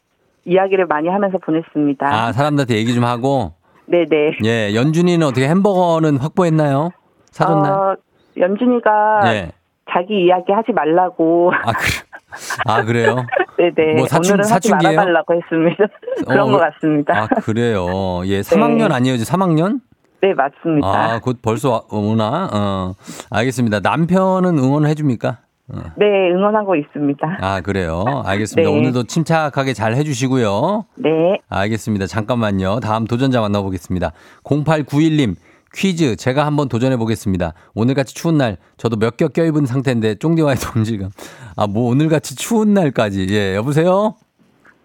[0.45, 2.07] 이야기를 많이 하면서 보냈습니다.
[2.07, 3.53] 아, 사람들한테 얘기 좀 하고
[3.87, 4.37] 네네.
[4.43, 6.89] 예, 연준이는 어떻게 햄버거는 확보했나요?
[7.31, 7.73] 사줬나요?
[7.73, 7.95] 어,
[8.37, 9.51] 연준이가 예.
[9.91, 11.51] 자기 이야기 하지 말라고.
[11.63, 11.85] 아, 그,
[12.65, 13.15] 아, 그래요?
[13.57, 13.93] 네네.
[13.97, 14.95] 뭐 사춘- 오늘은 하지 사춘기예요?
[14.97, 15.85] 말아달라고 했습니다.
[16.27, 17.21] 그런 어, 것 같습니다.
[17.23, 17.85] 아, 그래요.
[18.25, 19.17] 예, 3학년 아니에요?
[19.17, 19.79] 3학년?
[20.21, 20.87] 네, 맞습니다.
[20.87, 22.49] 아, 곧 벌써 와- 오나?
[22.51, 22.93] 어,
[23.29, 23.79] 알겠습니다.
[23.81, 25.37] 남편은 응원을 해줍니까?
[25.73, 25.77] 어.
[25.97, 27.37] 네, 응원하고 있습니다.
[27.41, 28.03] 아, 그래요.
[28.25, 28.69] 알겠습니다.
[28.69, 28.77] 네.
[28.77, 30.85] 오늘도 침착하게 잘 해주시고요.
[30.97, 31.39] 네.
[31.49, 32.05] 알겠습니다.
[32.07, 32.79] 잠깐만요.
[32.81, 34.11] 다음 도전자 만나보겠습니다.
[34.43, 35.35] 0891님.
[35.73, 37.53] 퀴즈 제가 한번 도전해 보겠습니다.
[37.73, 41.09] 오늘같이 추운 날 저도 몇 겹 껴입은 상태인데 쫑디와의 동질감.
[41.57, 43.27] 아 뭐 오늘같이 추운 날까지.
[43.31, 44.15] 예 여보세요.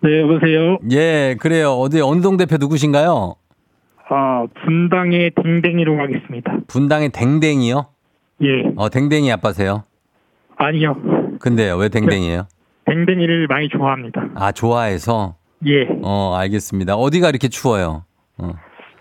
[0.02, 0.78] 네, 여보세요.
[0.90, 1.74] 예 그래요.
[1.74, 3.34] 어디 어느 동 대표 누구신가요?
[4.08, 6.56] 아, 분당의 댕댕이로 가겠습니다.
[6.66, 7.86] 분당의 댕댕이요.
[8.42, 8.72] 예.
[8.76, 9.84] 어 댕댕이 아빠세요.
[10.64, 10.94] 아니요.
[11.40, 12.46] 근데요 왜 댕댕이에요?
[12.84, 14.22] 댕댕이를 많이 좋아합니다.
[14.34, 15.36] 아 좋아해서.
[15.66, 15.86] 예.
[16.02, 16.96] 어 알겠습니다.
[16.96, 18.04] 어디가 이렇게 추워요?
[18.38, 18.52] 어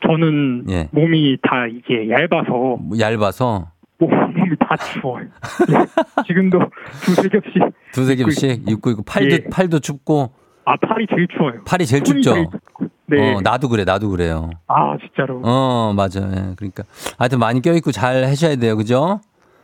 [0.06, 0.88] 저는 예.
[0.92, 3.68] 몸이 다 이게 얇아서 뭐 얇아서
[3.98, 5.26] 몸- 몸이 다 추워요.
[5.72, 6.24] 예.
[6.28, 6.60] 지금도
[7.04, 7.54] 두세 겹씩.
[7.94, 9.44] 두세 겹씩 입고 있고 팔도 예.
[9.52, 10.32] 팔도 춥고
[10.66, 11.64] 아, 팔이 제일 추워요.
[11.66, 12.34] 팔이 제일 춥죠.
[12.34, 12.48] 제일.
[13.08, 13.34] 네.
[13.34, 14.52] 어 나도 그래 나도 그래요.
[14.68, 15.42] 아, 진짜로.
[15.44, 16.20] 어, 맞아.
[16.22, 16.84] 예, 그러니까.
[17.18, 18.78] 하여튼 많이 껴있고 잘 하셔야 돼요.
[18.78, 19.20] 그죠?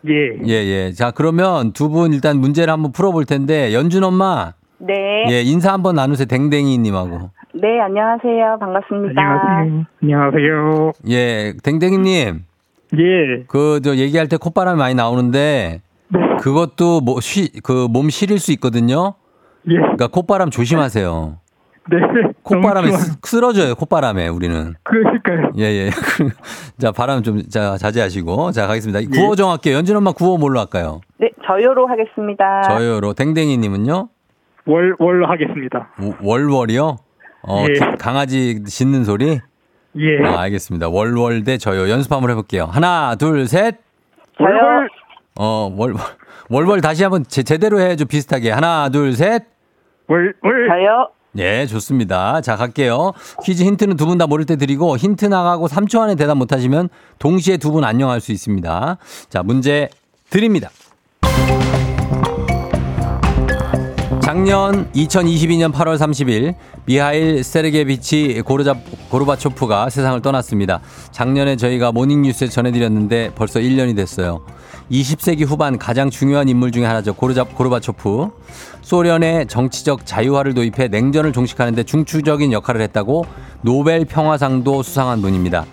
[0.08, 0.38] 예.
[0.46, 0.92] 예, 예.
[0.92, 4.94] 자, 그러면 두 분 일단 문제를 한번 풀어볼 텐데, 연준 엄마, 네.
[5.30, 6.26] 예, 인사 한번 나누세요.
[6.26, 7.30] 댕댕이님하고.
[7.54, 8.58] 네, 안녕하세요.
[8.60, 9.22] 반갑습니다.
[9.22, 9.86] 안녕하세요.
[10.04, 10.92] 안녕하세요.
[11.10, 12.44] 예, 댕댕이님,
[12.98, 13.44] 예.
[13.48, 16.20] 그, 저, 얘기할 때 콧바람이 많이 나오는데, 네.
[16.40, 19.14] 그것도 뭐, 쉬, 그, 몸 시릴 수 있거든요?
[19.70, 19.76] 예.
[19.76, 21.38] 그러니까 콧바람 조심하세요.
[21.92, 21.98] 네.
[22.44, 22.92] 콧바람에.
[22.92, 24.74] 쓰- 쓰러져요, 콧바람에, 우리는.
[24.84, 25.52] 그러니까요.
[25.58, 25.90] 예, 예.
[26.80, 28.52] 자, 바람 좀, 자, 자제하시고.
[28.52, 29.04] 자, 가겠습니다.
[29.04, 29.06] 예.
[29.06, 29.76] 구호 정할게요.
[29.76, 31.02] 연준 엄마 구호 뭘로 할까요?
[31.20, 32.62] 네, 저요로 하겠습니다.
[32.64, 33.14] 저요로.
[33.14, 34.10] 댕댕이님은요?
[34.66, 35.90] 월, 월 하겠습니다.
[36.00, 36.98] 워- 월월이요?
[37.48, 37.74] 어, 예.
[37.74, 39.40] 기- 강아지 짖는 소리?
[39.98, 40.26] 예.
[40.26, 40.90] 아, 알겠습니다.
[40.90, 41.90] 월월 대 저요.
[41.90, 42.66] 연습 한번 해볼게요.
[42.66, 43.76] 하나, 둘, 셋.
[44.40, 44.48] 저요.
[44.48, 44.90] 월월.
[45.38, 45.94] 어, 월,
[46.50, 48.06] 월월 다시 한번 제, 제대로 해줘.
[48.06, 48.50] 비슷하게.
[48.52, 49.44] 하나, 둘, 셋.
[50.08, 50.68] 월, 월.
[50.68, 51.10] 저요.
[51.38, 52.40] 예, 좋습니다.
[52.42, 53.12] 자, 갈게요.
[53.44, 56.90] 퀴즈 힌트는 두 분 다 모를 때 드리고 힌트 나가고 3초 안에 대답 못 하시면
[57.20, 58.98] 동시에 두 분 안녕할 수 있습니다.
[59.30, 59.90] 자, 문제
[60.30, 60.70] 드립니다.
[64.26, 66.56] 작년 2022년 8월 30일
[66.86, 68.76] 미하일 세르게비치 고르자,
[69.12, 70.82] 고르바초프가 세상을 떠났습니다.
[71.12, 74.44] 작년에 저희가 모닝뉴스에 전해드렸는데 벌써 1년이 됐어요.
[74.90, 77.14] 20세기 후반 가장 중요한 인물 중에 하나죠.
[77.14, 78.30] 고르자, 고르바초프.
[78.82, 83.28] 소련의 정치적 자유화를 도입해 냉전을 종식하는데 중추적인 역할을 했다고
[83.62, 85.66] 노벨 평화상도 수상한 분입니다.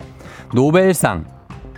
[0.52, 1.31] 노벨상.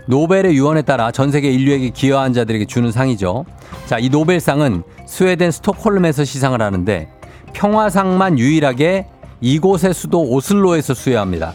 [0.07, 3.45] 노벨의 유언에 따라 전 세계 인류에게 기여한 자들에게 주는 상이죠.
[3.87, 7.09] 자, 이 노벨상은 스웨덴 스톡홀름에서 시상을 하는데
[7.53, 9.07] 평화상만 유일하게
[9.41, 11.53] 이곳의 수도 오슬로에서 수여합니다.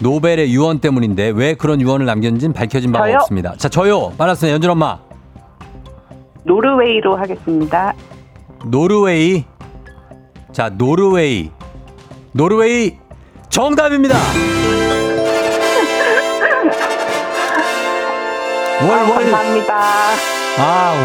[0.00, 3.16] 노벨의 유언 때문인데 왜 그런 유언을 남겼는지는 밝혀진 바가 저요?
[3.18, 3.54] 없습니다.
[3.56, 4.12] 자, 저요.
[4.18, 4.52] 빨랐어요.
[4.52, 4.98] 연준 엄마.
[6.44, 7.92] 노르웨이로 하겠습니다.
[8.66, 9.44] 노르웨이.
[10.52, 11.50] 자, 노르웨이.
[12.32, 12.96] 노르웨이
[13.48, 14.16] 정답입니다.
[18.88, 19.08] 월, 월.
[19.30, 19.74] 감사합니다.
[20.58, 20.96] 아우.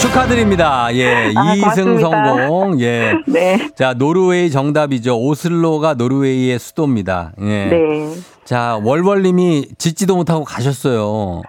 [0.00, 0.88] 축하드립니다.
[0.94, 1.32] 예.
[1.36, 2.36] 아, 이승 고맙습니다.
[2.36, 2.80] 성공.
[2.80, 3.14] 예.
[3.26, 3.70] 네.
[3.76, 5.18] 자, 노르웨이 정답이죠.
[5.18, 7.32] 오슬로가 노르웨이의 수도입니다.
[7.40, 7.44] 예.
[7.66, 8.14] 네.
[8.44, 11.42] 자, 월월님이 짓지도 못하고 가셨어요.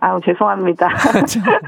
[0.00, 0.88] 아우, 죄송합니다.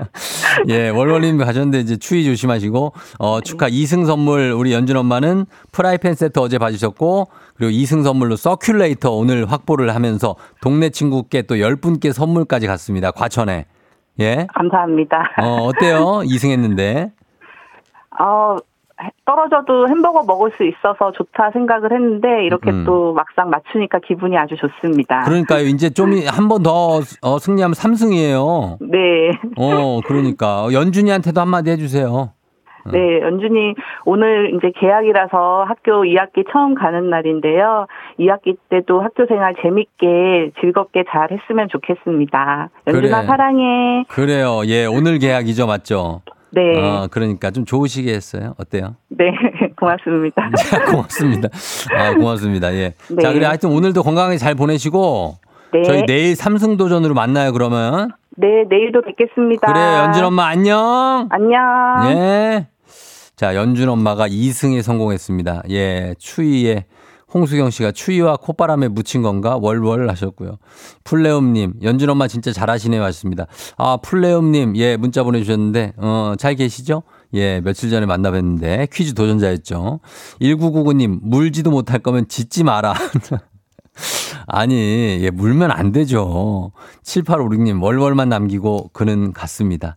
[0.68, 6.38] 예, 월월님 가셨는데 이제 추위 조심하시고, 어, 축하 2승 선물 우리 연준 엄마는 프라이팬 세트
[6.38, 13.10] 어제 받으셨고, 그리고 2승 선물로 서큘레이터 오늘 확보를 하면서 동네 친구께 또 10분께 선물까지 갔습니다.
[13.10, 13.66] 과천에.
[14.20, 14.46] 예.
[14.54, 15.32] 감사합니다.
[15.42, 16.22] 어, 어때요?
[16.24, 17.12] 2승 했는데.
[18.18, 18.56] 어,
[19.24, 22.84] 떨어져도 햄버거 먹을 수 있어서 좋다 생각을 했는데 이렇게 음.
[22.84, 25.22] 또 막상 맞추니까 기분이 아주 좋습니다.
[25.24, 25.64] 그러니까요.
[25.66, 28.78] 이제 좀 한 번더 어, 승리하면 3승이에요.
[28.80, 29.30] 네.
[29.56, 30.66] 어, 그러니까.
[30.72, 32.32] 연준이한테도 한마디 해주세요.
[32.90, 33.74] 네, 연준이
[34.04, 37.86] 오늘 이제 개학이라서 학교 2학기 처음 가는 날인데요.
[38.18, 42.70] 2학기 때도 학교 생활 재밌게 즐겁게 잘 했으면 좋겠습니다.
[42.88, 43.26] 연준아 그래.
[43.26, 44.04] 사랑해.
[44.08, 44.62] 그래요.
[44.66, 45.66] 예, 오늘 계약이죠.
[45.68, 46.22] 맞죠?
[46.54, 46.78] 네.
[46.78, 48.54] 어, 그러니까 좀 좋으시게 했어요.
[48.58, 48.96] 어때요?
[49.08, 49.32] 네,
[49.76, 50.50] 고맙습니다.
[50.56, 51.48] 자, 고맙습니다.
[51.96, 52.74] 아, 고맙습니다.
[52.74, 52.94] 예.
[53.08, 53.22] 네.
[53.22, 55.36] 자, 그래 하여튼 오늘도 건강하게 잘 보내시고
[55.72, 55.82] 네.
[55.82, 58.10] 저희 내일 삼승 도전으로 만나요, 그러면.
[58.36, 59.66] 네, 내일도 뵙겠습니다.
[59.66, 61.28] 그래, 연준 엄마 안녕.
[61.30, 61.60] 안녕.
[62.10, 62.66] 예.
[63.36, 65.62] 자, 연준 엄마가 2승에 성공했습니다.
[65.70, 66.84] 예, 추위에
[67.34, 70.58] 홍수경 씨가 추위와 콧바람에 묻힌 건가 월월 하셨고요.
[71.04, 73.46] 풀레움님, 연준 엄마 진짜 잘하시네요 하셨습니다.
[73.76, 77.02] 아, 풀레움님, 예, 문자 보내주셨는데, 어, 잘 계시죠?
[77.34, 80.00] 예, 며칠 전에 만나 뵀는데 퀴즈 도전자였죠.
[80.40, 82.94] 1999님, 물지도 못할 거면 짓지 마라.
[84.46, 86.72] 아니, 예, 물면 안 되죠.
[87.04, 89.96] 7856님, 월월만 남기고 그는 갔습니다.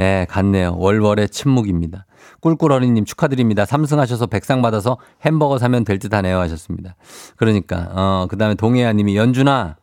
[0.00, 0.76] 예, 갔네요.
[0.78, 2.06] 월월의 침묵입니다.
[2.40, 3.64] 꿀꿀어리님 축하드립니다.
[3.64, 6.94] 삼승하셔서 백상 받아서 햄버거 사면 될 듯 하네요 하셨습니다.
[7.36, 9.76] 그러니까, 어, 그 다음에 동해아님이 연준아,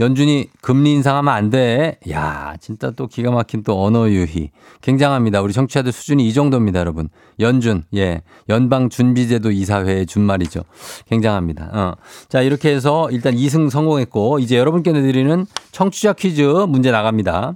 [0.00, 1.98] 연준이 금리 인상하면 안 돼.
[2.10, 4.50] 야, 진짜 또 기가 막힌 또 언어 유희.
[4.80, 5.42] 굉장합니다.
[5.42, 7.08] 우리 청취자들 수준이 이 정도입니다, 여러분.
[7.40, 8.22] 연준, 예.
[8.48, 10.62] 연방 준비제도 이사회의 준말이죠.
[11.08, 11.70] 굉장합니다.
[11.72, 11.94] 어.
[12.28, 17.54] 자, 이렇게 해서 일단 2승 성공했고, 이제 여러분께 내드리는 청취자 퀴즈 문제 나갑니다.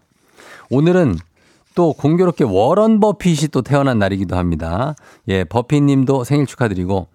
[0.70, 1.16] 오늘은
[1.77, 4.97] 또 공교롭게 워런 버핏이 또 태어난 날이기도 합니다.
[5.29, 7.07] 예, 버핏 님도 생일 축하드리고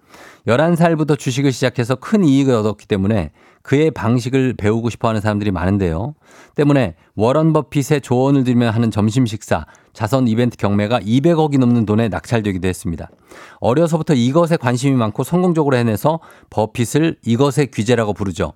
[0.46, 3.32] 11살부터 주식을 시작해서 큰 이익을 얻었기 때문에
[3.62, 6.14] 그의 방식을 배우고 싶어 하는 사람들이 많은데요.
[6.54, 12.66] 때문에 워런 버핏의 조언을 들으며 하는 점심 식사, 자선 이벤트 경매가 200억이 넘는 돈에 낙찰되기도
[12.68, 13.10] 했습니다.
[13.58, 18.52] 어려서부터 이것에 관심이 많고 성공적으로 해내서 버핏을 이것의 귀재라고 부르죠.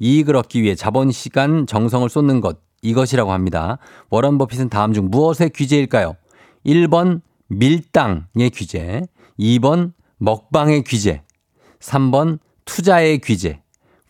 [0.00, 3.78] 이익을 얻기 위해 자본, 시간, 정성을 쏟는 것, 이것이라고 합니다.
[4.10, 6.14] 워런 버핏은 다음 중 무엇의 귀재일까요?
[6.64, 9.02] 1번 밀당의 귀재,
[9.38, 11.22] 2번 먹방의 귀재,
[11.80, 13.63] 3번 투자의 귀재.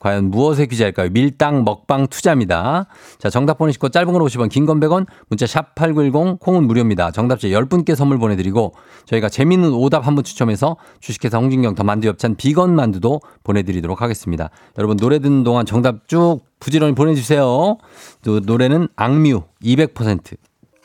[0.05, 1.09] 과연 무엇의 귀재일까요?
[1.13, 2.85] 밀당, 먹방, 투자입니다.
[3.19, 7.11] 자, 정답 보내시고 짧은 걸 50원, 긴 건 100원, 문자 샵 8910, 콩은 무료입니다.
[7.11, 8.75] 정답자 10분께 선물 보내드리고
[9.07, 14.51] 저희가 재밌는 오답 한 분 추첨해서 주식회사 홍진경 더 만두 엽찬 비건 만두도 보내드리도록 하겠습니다.
[14.77, 17.79] 여러분 노래 듣는 동안 정답 쭉 부지런히 보내주세요.
[18.23, 20.37] 또 노래는 악뮤 200%.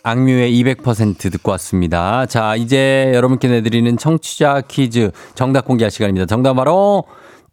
[0.02, 2.26] 악뮤의 200% 듣고 왔습니다.
[2.26, 6.26] 자, 이제 여러분께 내드리는 청취자 퀴즈 정답 공개할 시간입니다.
[6.26, 7.04] 정답 바로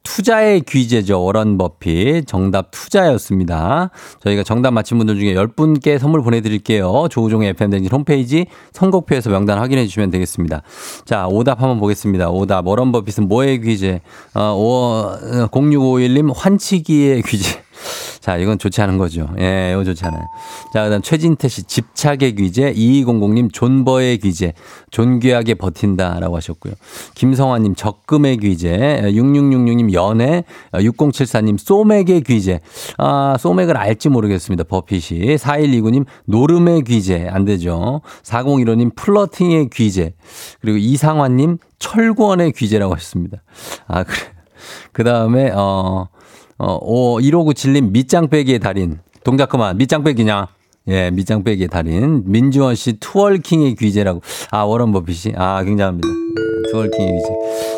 [0.07, 1.23] 투자의 귀재죠.
[1.23, 2.27] 워런 버핏.
[2.29, 3.91] 정답 투자였습니다.
[4.23, 7.09] 저희가 정답 맞힌 분들 중에 10분께 선물 보내드릴게요.
[7.11, 10.63] 조우종의 FM댕진 홈페이지 선곡표에서 명단 확인해 주시면 되겠습니다.
[11.05, 12.31] 자, 오답 한번 보겠습니다.
[12.31, 12.69] 오답.
[12.69, 14.01] 워런 버핏은 뭐의 귀재?
[14.35, 15.17] 어,
[15.51, 17.67] 0651님 환치기의 귀재.
[18.27, 19.29] 자, 이건 좋지 않은 거죠.
[19.39, 20.27] 예, 이거 좋지 않아요.
[20.73, 22.73] 자, 그 다음 최진태 씨, 집착의 귀재.
[22.73, 24.53] 2200님, 존버의 귀재.
[24.91, 26.75] 존귀하게 버틴다 라고 하셨고요.
[27.15, 29.01] 김성환님, 적금의 귀재.
[29.05, 30.43] 6666님, 연애.
[30.73, 32.59] 6074님, 소맥의 귀재.
[32.99, 34.65] 아, 소맥을 알지 모르겠습니다.
[34.65, 35.37] 버핏이.
[35.37, 37.29] 4129님, 노름의 귀재.
[37.31, 38.01] 안 되죠.
[38.25, 40.15] 4015님, 플러팅의 귀재.
[40.61, 43.45] 그리고 이상환님, 철권의 귀재라고 하셨습니다.
[43.87, 44.17] 아, 그래.
[44.91, 46.09] 그 다음에, 어,
[46.59, 48.99] 어, 오, 1597님, 밑장 빼기의 달인.
[49.25, 49.77] 동작 그만.
[49.77, 50.49] 밑장 빼기냐?
[50.89, 52.23] 예, 밑장 빼기의 달인.
[52.27, 54.23] 민주원 씨, 투월킹의 귀재라고.
[54.51, 55.35] 아, 워런 버핏이.
[55.37, 56.09] 아, 굉장합니다.
[56.09, 57.29] 예, 투월킹의 귀재.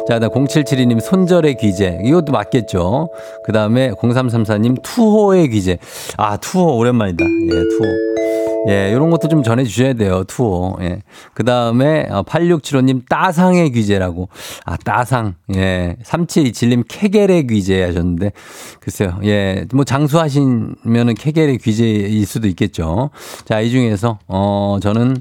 [0.07, 1.99] 자, 그 다음 0772님, 손절의 귀재.
[2.05, 3.09] 이것도 맞겠죠.
[3.45, 5.79] 그 다음에 0334님, 투호의 귀재.
[6.16, 7.24] 아, 투호, 오랜만이다.
[7.24, 8.38] 예, 투호.
[8.68, 10.76] 예, 요런 것도 좀 전해주셔야 돼요, 투어.
[10.82, 11.02] 예.
[11.34, 14.28] 그 다음에, 8675님, 따상의 귀재라고.
[14.64, 15.34] 아, 따상.
[15.54, 15.96] 예.
[16.04, 18.32] 3727님, 케겔의 귀재 하셨는데,
[18.80, 19.18] 글쎄요.
[19.24, 19.64] 예.
[19.72, 23.10] 뭐, 장수하시면은 케겔의 귀재일 수도 있겠죠.
[23.44, 25.16] 자, 이 중에서, 어, 저는,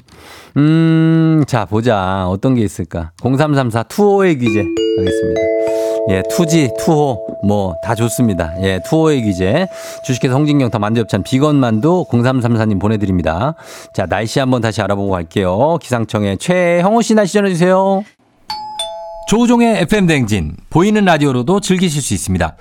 [0.58, 2.28] 음, 자, 보자.
[2.28, 3.12] 어떤 게 있을까.
[3.22, 4.66] 0334, 투어의 귀재.
[4.98, 5.57] 하겠습니다.
[6.10, 8.54] 예, 투지, 투호, 뭐, 다 좋습니다.
[8.62, 9.68] 예, 투호의 귀재.
[10.06, 13.56] 주식회사 홍진경 더 만두엽찬 비건만두 0334님 보내드립니다.
[13.94, 15.78] 자, 날씨 한번 다시 알아보고 갈게요.
[15.82, 18.04] 기상청의 최형호 씨 날씨 전해주세요.
[19.28, 20.56] 조우종의 FM대행진.
[20.70, 22.56] 보이는 라디오로도 즐기실 수 있습니다.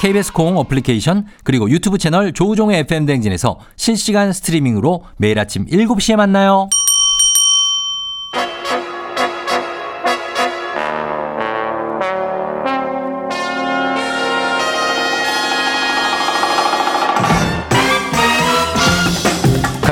[0.00, 6.68] KBS 콩 어플리케이션 그리고 유튜브 채널 조우종의 FM대행진에서 실시간 스트리밍으로 매일 아침 7시에 만나요.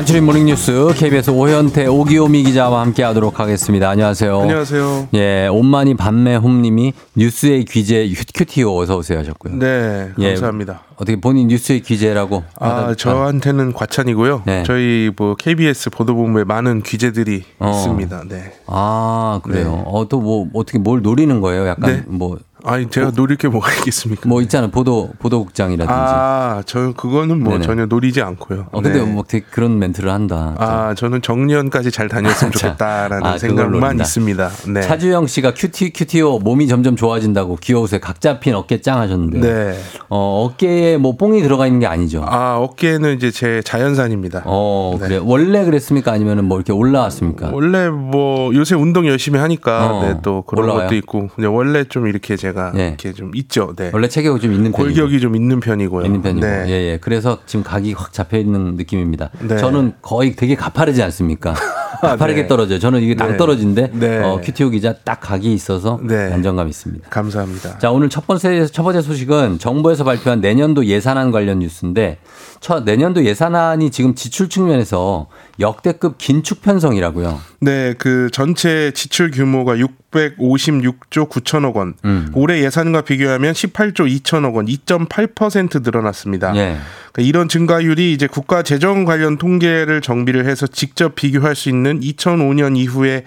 [0.03, 3.89] 간추린 모닝뉴스 KBS 오현태 오기오미 기자와 함께하도록 하겠습니다.
[3.89, 4.41] 안녕하세요.
[4.41, 5.09] 안녕하세요.
[5.15, 9.55] 예, 온마니 밤매홈님이 뉴스의 귀재 큐티오 어서 오세요 하셨고요.
[9.61, 10.83] 네, 예, 감사합니다.
[10.97, 12.43] 어떻게 본인 뉴스의 귀재라고?
[12.59, 14.43] 아, 하다- 저한테는 과찬이고요.
[14.45, 14.65] 네.
[14.67, 17.71] 저희 뭐 KBS 보도본부에 많은 귀재들이 어.
[17.71, 18.25] 있습니다.
[18.29, 18.55] 네.
[18.67, 19.71] 아 그래요.
[19.77, 19.83] 네.
[19.87, 21.69] 어또 뭐 어떻게 뭘 노리는 거예요?
[21.69, 22.03] 약간 네.
[22.09, 22.39] 뭐.
[22.65, 24.29] 아니 제가 노릴 게 뭐가 있겠습니까?
[24.29, 25.93] 뭐 있잖아 보도 보도국장이라든지.
[25.93, 27.65] 아, 저 그거는 뭐 네네.
[27.65, 28.67] 전혀 노리지 않고요.
[28.71, 29.11] 어 근데 네.
[29.11, 30.55] 뭐 되게 그런 멘트를 한다.
[30.59, 33.99] 아, 저는 정년까지 잘 다녔으면 자, 좋겠다라는 아, 생각만.
[34.01, 34.51] 있습니다.
[34.69, 34.81] 네.
[34.83, 38.01] 차주영 씨가 큐티 큐티오 몸이 점점 좋아진다고 귀여우세요.
[38.01, 39.41] 각 잡힌 어깨 짱 하셨는데.
[39.41, 39.79] 네.
[40.09, 42.25] 어 어깨에 뭐 뽕이 들어가 있는 게 아니죠.
[42.27, 44.43] 아, 어깨는 이제 제 자연산입니다.
[44.47, 45.07] 어 네.
[45.09, 47.51] 그래 원래 그랬습니까 아니면은 뭐 이렇게 올라왔습니까?
[47.53, 50.85] 원래 뭐 요새 운동 열심히 하니까 어, 네, 또 그런 올라와요?
[50.85, 52.89] 것도 있고 원래 좀 이렇게 제가 예.
[52.89, 53.75] 이렇게 좀 있죠.
[53.77, 53.91] 네.
[53.93, 54.95] 원래 체격이 좀 있는 편이고.
[54.95, 56.05] 골격이 좀 있는 편이고요.
[56.05, 56.47] 있는 편이고.
[56.47, 56.65] 네.
[56.69, 56.99] 예, 예.
[57.01, 59.31] 그래서 지금 각이 확 잡혀 있는 느낌입니다.
[59.41, 59.57] 네.
[59.59, 61.55] 저는 거의 되게 가파르지 않습니까?
[62.03, 62.49] 가파르게 네.
[62.49, 62.79] 떨어져요.
[62.81, 63.25] 저는 이게 네.
[63.25, 64.19] 낭떨어진데 네.
[64.19, 66.33] 어, 큐티오 기자 딱 각이 있어서 네.
[66.33, 67.09] 안정감 있습니다.
[67.09, 67.79] 감사합니다.
[67.79, 72.19] 자, 오늘 첫 번째 첫 번째 소식은 정부에서 발표한 내년도 예산안 관련 뉴스인데
[72.61, 75.29] 첫 내년도 예산안이 지금 지출 측면에서
[75.61, 77.41] 역대급 긴축 편성이라고요.
[77.61, 81.95] 네, 그 전체 지출 규모가 656조 9천억 원.
[82.05, 82.31] 음.
[82.35, 86.57] 올해 예산과 비교하면 18조 2천억 원, 2.8% 늘어났습니다.
[86.57, 86.79] 예.
[87.13, 92.77] 그러니까 이런 증가율이 이제 국가 재정 관련 통계를 정비를 해서 직접 비교할 수 있는 2005년
[92.77, 93.25] 이후에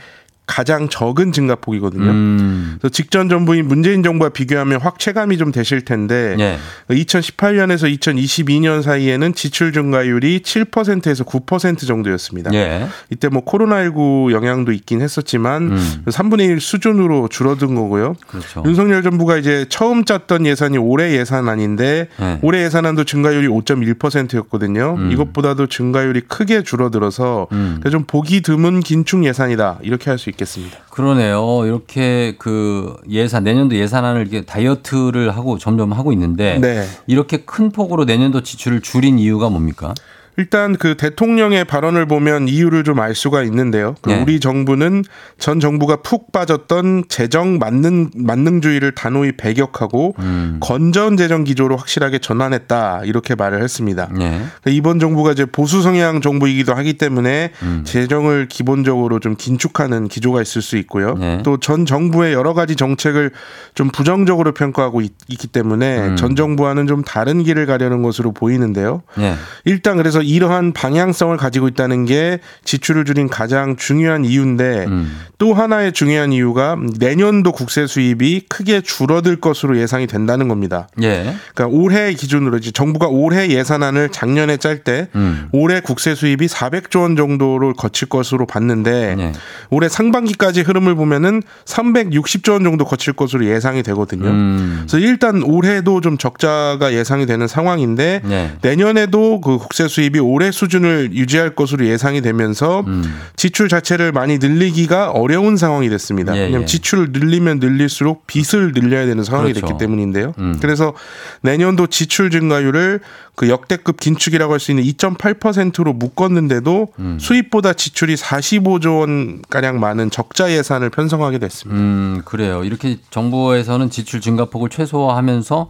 [0.47, 2.11] 가장 적은 증가폭이거든요.
[2.11, 2.75] 음.
[2.79, 6.57] 그래서 직전 정부인 문재인 정부와 비교하면 확 체감이 좀 되실 텐데 예.
[6.89, 12.53] 2018년에서 2022년 사이에는 지출 증가율이 7%에서 9% 정도였습니다.
[12.53, 12.87] 예.
[13.09, 16.03] 이때 뭐 코로나19 영향도 있긴 했었지만 음.
[16.05, 18.15] 3분의 1 수준으로 줄어든 거고요.
[18.27, 18.63] 그렇죠.
[18.65, 22.39] 윤석열 정부가 이제 처음 짰던 예산이 올해 예산안인데 네.
[22.43, 24.95] 올해 예산안도 증가율이 5.1%였거든요.
[24.97, 25.11] 음.
[25.11, 27.81] 이것보다도 증가율이 크게 줄어들어서 음.
[27.91, 30.77] 좀 보기 드문 긴축 예산이다 이렇게 할 수 있 겠습니다.
[30.89, 31.61] 그러네요.
[31.65, 36.87] 이렇게 그 예산 내년도 예산안을 이렇게 다이어트를 하고 점점 하고 있는데 네.
[37.07, 39.93] 이렇게 큰 폭으로 내년도 지출을 줄인 이유가 뭡니까?
[40.37, 43.95] 일단 그 대통령의 발언을 보면 이유를 좀 알 수가 있는데요.
[44.01, 44.21] 그 네.
[44.21, 45.03] 우리 정부는
[45.37, 50.57] 전 정부가 푹 빠졌던 재정 만능 만능주의를 단호히 배격하고 음.
[50.61, 54.09] 건전 재정 기조로 확실하게 전환했다 이렇게 말을 했습니다.
[54.13, 54.17] 예.
[54.17, 57.81] 그러니까 이번 정부가 이제 보수 성향 정부이기도 하기 때문에 음.
[57.85, 61.15] 재정을 기본적으로 좀 긴축하는 기조가 있을 수 있고요.
[61.15, 61.43] 네.
[61.43, 63.31] 또전 정부의 여러 가지 정책을
[63.73, 66.15] 좀 부정적으로 평가하고 있, 기 때문에 음.
[66.15, 69.01] 전 정부와는 좀 다른 길을 가려는 것으로 보이는데요.
[69.19, 69.35] 예.
[69.65, 75.19] 일단 그래서 이러한 방향성을 가지고 있다는 게 지출을 줄인 가장 중요한 이유인데 음.
[75.37, 80.87] 또 하나의 중요한 이유가 내년도 국세 수입이 크게 줄어들 것으로 예상이 된다는 겁니다.
[81.01, 81.35] 예.
[81.53, 85.49] 그러니까 올해 기준으로 이제 정부가 올해 예산안을 작년에 짤때 음.
[85.51, 89.31] 올해 국세 수입이 400조 원 정도를 거칠 것으로 봤는데 예.
[89.69, 94.29] 올해 상반기까지 흐름을 보면은 360조 원 정도 거칠 것으로 예상이 되거든요.
[94.29, 94.85] 음.
[94.87, 98.53] 그래서 일단 올해도 좀 적자가 예상이 되는 상황인데 네.
[98.61, 103.03] 내년에도 그 국세 수입 이 올해 수준을 유지할 것으로 예상이 되면서 음.
[103.35, 106.35] 지출 자체를 많이 늘리기가 어려운 상황이 됐습니다.
[106.35, 106.65] 예, 왜냐하면 예.
[106.65, 109.67] 지출을 늘리면 늘릴수록 빚을 늘려야 되는 상황이 그렇죠.
[109.67, 110.33] 됐기 때문인데요.
[110.39, 110.57] 음.
[110.61, 110.93] 그래서
[111.41, 112.99] 내년도 지출 증가율을
[113.35, 117.17] 그 역대급 긴축이라고 할 수 있는 2.8%로 묶었는데도 음.
[117.19, 121.79] 수입보다 지출이 45조 원 가량 많은 적자 예산을 편성하게 됐습니다.
[121.79, 122.63] 음, 그래요.
[122.63, 125.69] 이렇게 정부에서는 지출 증가폭을 최소화하면서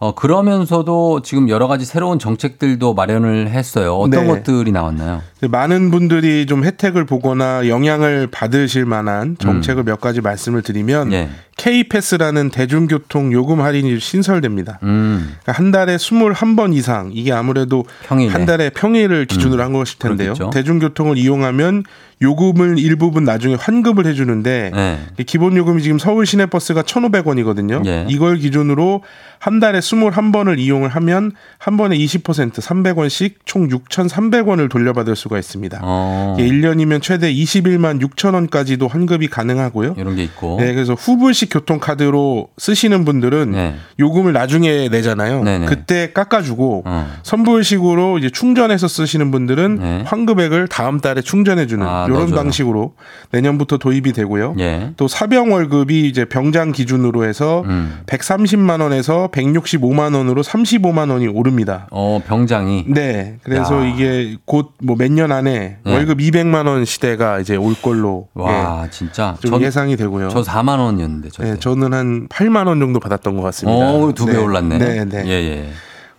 [0.00, 3.96] 어, 그러면서도 지금 여러 가지 새로운 정책들도 마련을 했어요.
[3.96, 4.26] 어떤 네.
[4.28, 5.22] 것들이 나왔나요?
[5.50, 11.12] 많은 분들이 좀 혜택을 보거나 영향을 받으실 만한 정책을 몇 가지 말씀을 드리면 음.
[11.12, 11.28] 예.
[11.56, 14.78] K패스라는 대중교통 요금 할인이 신설됩니다.
[14.84, 18.30] 음, 그러니까 한 달에 21번 이상 이게 아무래도 평일에.
[18.30, 20.30] 한 달에 평일을 기준으로 한 것일 텐데요.
[20.30, 20.34] 음.
[20.34, 20.50] 그렇겠죠.
[20.50, 21.82] 대중교통을 이용하면
[22.20, 24.98] 요금을 일부분 나중에 환급을 해주는데 네.
[25.24, 27.86] 기본 요금이 지금 서울 시내버스가 1,500원이거든요.
[27.86, 28.06] 예.
[28.08, 29.02] 이걸 기준으로
[29.38, 35.80] 한 달에 21번을 이용을 하면 한 번에 20% 300원씩 총 6,300원을 돌려받을 수가 있습니다.
[35.82, 39.94] 어, 이게 1년이면 최대 21만 6천 원까지도 환급이 가능하고요.
[39.96, 40.56] 이런 게 있고.
[40.58, 43.76] 네, 그래서 후불식 교통카드로 쓰시는 분들은 네.
[44.00, 45.44] 요금을 나중에 내잖아요.
[45.44, 45.66] 네네.
[45.66, 47.08] 그때 깎아주고 어.
[47.22, 50.02] 선불식으로 이제 충전해서 쓰시는 분들은 네.
[50.04, 52.36] 환급액을 다음 달에 충전해주는 아, 이런 넣어줘요.
[52.36, 52.94] 방식으로
[53.30, 54.54] 내년부터 도입이 되고요.
[54.58, 54.92] 예.
[54.96, 58.00] 또 사병 월급이 이제 병장 기준으로 해서 음.
[58.06, 61.86] 130만 원에서 165만 원으로 35만 원이 오릅니다.
[61.90, 62.84] 어, 병장이.
[62.88, 63.86] 네, 그래서 야.
[63.86, 65.92] 이게 곧 뭐 몇 년 안에 네.
[65.94, 69.34] 월급 200만 원 시대가 이제 올 걸로 와, 진짜.
[69.36, 70.28] 예, 좀 전- 예상이 되고요.
[70.28, 71.50] 저 4만 원이었는데 저 때.
[71.52, 73.78] 네, 저는 한 8만 원 정도 받았던 것 같습니다.
[73.92, 74.38] 어, 두배 네.
[74.38, 74.78] 올랐네.
[74.78, 75.22] 네, 네.
[75.26, 75.68] 예, 예.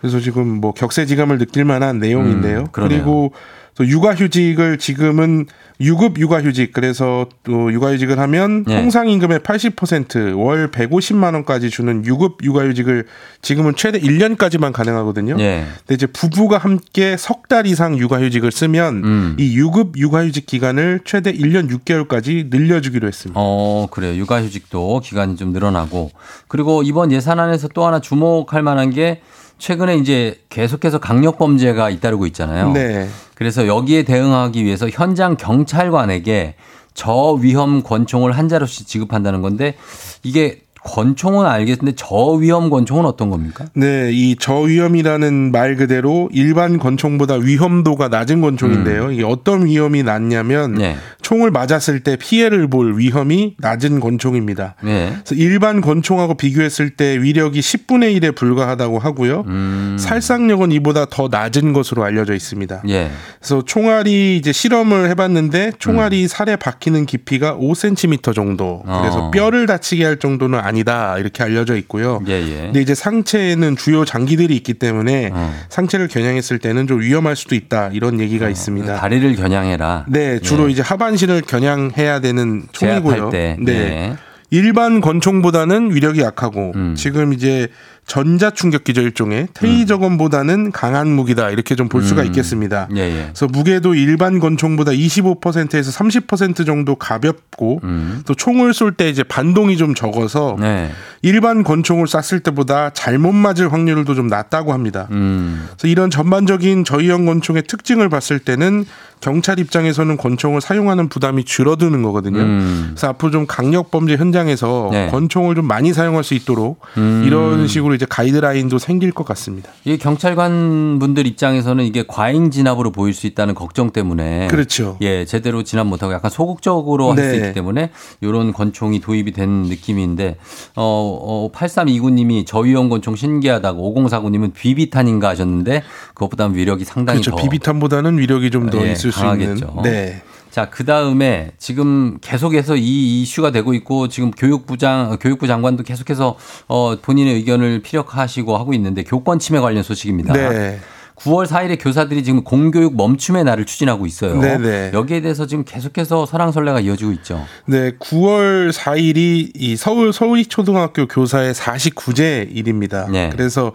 [0.00, 2.60] 그래서 지금 뭐 격세지감을 느낄 만한 내용인데요.
[2.60, 2.66] 음.
[2.72, 3.32] 그리고
[3.80, 5.46] 또 육아휴직을 지금은
[5.80, 8.76] 유급 육아휴직 그래서 또 육아휴직을 하면 예.
[8.76, 13.06] 통상임금의 80%월 150만 원까지 주는 유급 육아휴직을
[13.40, 15.36] 지금은 최대 1년까지만 가능하거든요.
[15.40, 15.64] 예.
[15.78, 19.36] 근데 이제 부부가 함께 석 달 이상 육아휴직을 쓰면 음.
[19.36, 23.40] 이 유급 육아휴직 기간을 최대 1년 6개월까지 늘려주기로 했습니다.
[23.42, 24.14] 어, 그래요.
[24.14, 26.12] 육아휴직도 기간이 좀 늘어나고.
[26.46, 29.20] 그리고 이번 예산안에서 또 하나 주목할 만한 게
[29.60, 32.72] 최근에 이제 계속해서 강력 범죄가 잇따르고 있잖아요.
[32.72, 33.08] 네.
[33.34, 36.54] 그래서 여기에 대응하기 위해서 현장 경찰관에게
[36.94, 39.76] 저위험 권총을 한 자루씩 지급한다는 건데
[40.22, 43.66] 이게 권총은 알겠는데 저위험 권총은 어떤 겁니까?
[43.74, 49.12] 네, 이 저위험이라는 말 그대로 일반 권총보다 위험도가 낮은 권총인데요.
[49.12, 50.78] 이게 어떤 위험이 낮냐면 음.
[50.78, 50.96] 네.
[51.30, 54.74] 총을 맞았을 때 피해를 볼 위험이 낮은 권총입니다.
[54.82, 55.12] 네.
[55.12, 59.44] 그래서 일반 권총하고 비교했을 때 위력이 10분의 1에 불과하다고 하고요.
[59.46, 59.96] 음.
[59.96, 62.82] 살상력은 이보다 더 낮은 것으로 알려져 있습니다.
[62.88, 63.12] 예.
[63.38, 65.72] 그래서 총알이 이제 실험을 해봤는데 음.
[65.78, 68.82] 총알이 살에 박히는 깊이가 5cm 정도.
[68.84, 69.30] 그래서 어.
[69.30, 72.20] 뼈를 다치게 할 정도는 아니다 이렇게 알려져 있고요.
[72.26, 72.56] 예, 예.
[72.62, 75.54] 근데 이제 상체에는 주요 장기들이 있기 때문에 어.
[75.68, 78.96] 상체를 겨냥했을 때는 좀 위험할 수도 있다 이런 얘기가 있습니다.
[78.96, 80.06] 다리를 겨냥해라.
[80.08, 80.72] 네, 주로 예.
[80.72, 83.28] 이제 하반 신을 겨냥해야 되는 총이고요.
[83.28, 83.56] 때.
[83.60, 83.72] 네.
[83.72, 84.16] 네.
[84.50, 86.94] 일반 권총보다는 위력이 약하고 음.
[86.96, 87.68] 지금 이제
[88.06, 92.26] 전자 충격기죠 일종의 테이저건보다는 강한 무기다 이렇게 좀 볼 수가 음.
[92.26, 92.88] 있겠습니다.
[92.96, 93.22] 예, 예.
[93.24, 98.22] 그래서 무게도 일반 권총보다 25%에서 30% 정도 가볍고 음.
[98.26, 100.90] 또 총을 쏠 때 이제 반동이 좀 적어서 네.
[101.22, 105.06] 일반 권총을 쐈을 때보다 잘못 맞을 확률도 좀 낮다고 합니다.
[105.10, 105.66] 음.
[105.70, 108.84] 그래서 이런 전반적인 저위험 권총의 특징을 봤을 때는
[109.20, 112.38] 경찰 입장에서는 권총을 사용하는 부담이 줄어드는 거거든요.
[112.40, 112.86] 음.
[112.90, 115.08] 그래서 앞으로 좀 강력 범죄 현장에서 네.
[115.10, 117.22] 권총을 좀 많이 사용할 수 있도록 음.
[117.26, 119.70] 이런 식으로 이제 가이드라인도 생길 것 같습니다.
[119.84, 124.96] 이 경찰관 분들 입장에서는 이게 과잉 진압으로 보일 수 있다는 걱정 때문에 그렇죠.
[125.02, 127.36] 예, 제대로 진압 못하고 약간 소극적으로 할수 네.
[127.36, 127.90] 있기 때문에
[128.22, 130.38] 이런 권총이 도입이 된 느낌인데
[130.76, 135.82] 어, 어 8329님이 저위험 권총 신기하다고 5049님은 비비탄인가 하셨는데
[136.14, 137.36] 그것보다는 위력이 상당히 그렇죠.
[137.36, 139.74] 더 비비탄보다는 위력이 좀더 예, 있을 수 강하겠죠.
[139.76, 139.82] 있는.
[139.82, 140.22] 네.
[140.50, 146.36] 자, 그 다음에 지금 계속해서 이 이슈가 되고 있고 지금 교육부장, 교육부 장관도 계속해서
[146.66, 150.32] 어, 본인의 의견을 피력하시고 하고 있는데 교권 침해 관련 소식입니다.
[150.32, 150.80] 네.
[151.22, 154.40] 9월 4일에 교사들이 지금 공교육 멈춤의 날을 추진하고 있어요.
[154.40, 154.92] 네네.
[154.94, 157.44] 여기에 대해서 지금 계속해서 설랑설레가 이어지고 있죠.
[157.66, 163.06] 네, 9월 4일이 이 서울 서울초등학교 교사의 49제 일입니다.
[163.10, 163.28] 네.
[163.30, 163.72] 그래서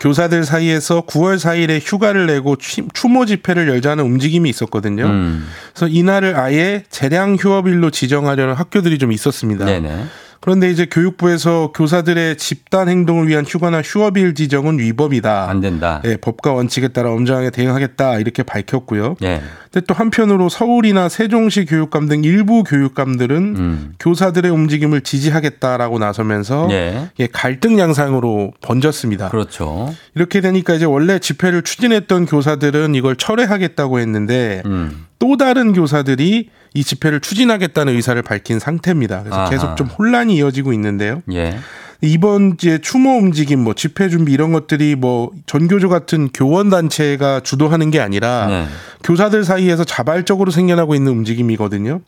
[0.00, 5.04] 교사들 사이에서 9월 4일에 휴가를 내고 취- 추모 집회를 열자는 움직임이 있었거든요.
[5.06, 5.46] 음.
[5.74, 9.64] 그래서 이날을 아예 재량 휴업일로 지정하려는 학교들이 좀 있었습니다.
[9.64, 10.04] 네네.
[10.40, 15.48] 그런데 이제 교육부에서 교사들의 집단 행동을 위한 휴가나 휴업일 지정은 위법이다.
[15.48, 16.00] 안 된다.
[16.04, 19.16] 예, 법과 원칙에 따라 엄정하게 대응하겠다 이렇게 밝혔고요.
[19.22, 19.42] 예.
[19.70, 23.94] 근데 또 한편으로 서울이나 세종시 교육감 등 일부 교육감들은 음.
[23.98, 27.10] 교사들의 움직임을 지지하겠다라고 나서면서 예.
[27.18, 29.28] 예, 갈등 양상으로 번졌습니다.
[29.30, 29.94] 그렇죠.
[30.14, 35.06] 이렇게 되니까 이제 원래 집회를 추진했던 교사들은 이걸 철회하겠다고 했는데 음.
[35.18, 39.20] 또 다른 교사들이 이 집회를 추진하겠다는 의사를 밝힌 상태입니다.
[39.22, 39.50] 그래서 아하.
[39.50, 41.22] 계속 좀 혼란이 이어지고 있는데요.
[41.32, 41.58] 예.
[42.00, 47.90] 이번 이제 추모 움직임, 뭐 집회 준비 이런 것들이 뭐 전교조 같은 교원 단체가 주도하는
[47.90, 48.66] 게 아니라 네.
[49.02, 52.00] 교사들 사이에서 자발적으로 생겨나고 있는 움직임이거든요.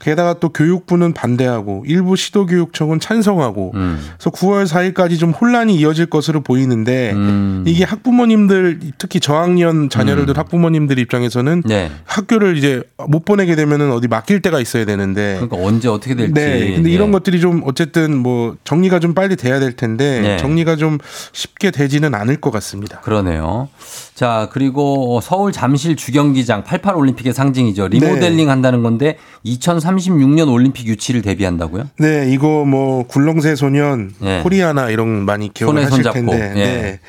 [0.00, 3.98] 게다가 또 교육부는 반대하고 일부 시도교육청은 찬성하고 음.
[4.18, 7.64] 그래서 9월 4일까지 좀 혼란이 이어질 것으로 보이는데 음.
[7.66, 11.90] 이게 학부모님들 특히 저학년 자녀를 둔 학부모님들 입장에서는 네.
[12.04, 16.32] 학교를 이제 못 보내게 되면은 어디 맡길 데가 있어야 되는데 그러니까 언제 어떻게 될지.
[16.32, 16.74] 네.
[16.74, 17.12] 근데 이런 예.
[17.12, 20.36] 것들이 좀 어쨌든 뭐 정리가 좀 빨리 돼야 될 텐데 네.
[20.38, 20.98] 정리가 좀
[21.32, 23.00] 쉽게 되지는 않을 것 같습니다.
[23.00, 23.68] 그러네요.
[24.14, 27.88] 자, 그리고 서울 잠실 주경기장 88 올림픽의 상징이죠.
[27.88, 31.88] 리모델링 한다는 건데 2036년 올림픽 유치를 대비한다고요?
[31.98, 34.42] 네, 이거 뭐 굴렁쇠 소년, 네.
[34.42, 36.30] 코리아나 이런 거 많이 기억을 하실 손잡고.
[36.30, 36.52] 텐데.
[36.56, 36.64] 예.
[36.64, 37.00] 네.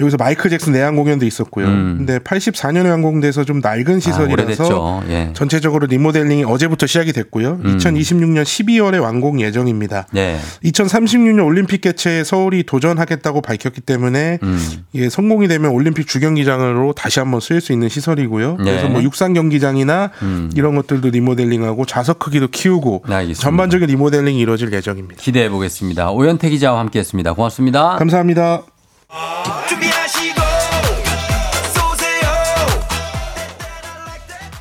[0.00, 1.66] 여기서 마이클 잭슨 내한 공연도 있었고요.
[1.66, 1.94] 음.
[1.98, 5.02] 근데 84년에 완공돼서 좀 낡은 아, 시설이라서 오래됐죠.
[5.08, 5.30] 예.
[5.34, 7.60] 전체적으로 리모델링이 어제부터 시작이 됐고요.
[7.64, 7.76] 음.
[7.78, 10.06] 2026년 12월에 완공 예정입니다.
[10.12, 10.38] 네.
[10.64, 14.84] 2036년 올림픽 개최에 서울이 도전하겠다고 밝혔기 때문에 음.
[14.92, 18.56] 이게 성공이 되면 올림픽 주경기장으로 다시 한번 쓰일 수 있는 시설이고요.
[18.56, 18.64] 네.
[18.64, 20.50] 그래서 뭐 육상 경기장이나 음.
[20.54, 23.42] 이런 것들도 리모델링하고 좌석 크기도 키우고 네, 알겠습니다.
[23.42, 25.20] 전반적인 리모델링이 이루어질 예정입니다.
[25.20, 26.10] 기대해 보겠습니다.
[26.12, 27.34] 오현태 기자와 함께 했습니다.
[27.34, 27.96] 고맙습니다.
[27.96, 28.62] 감사합니다.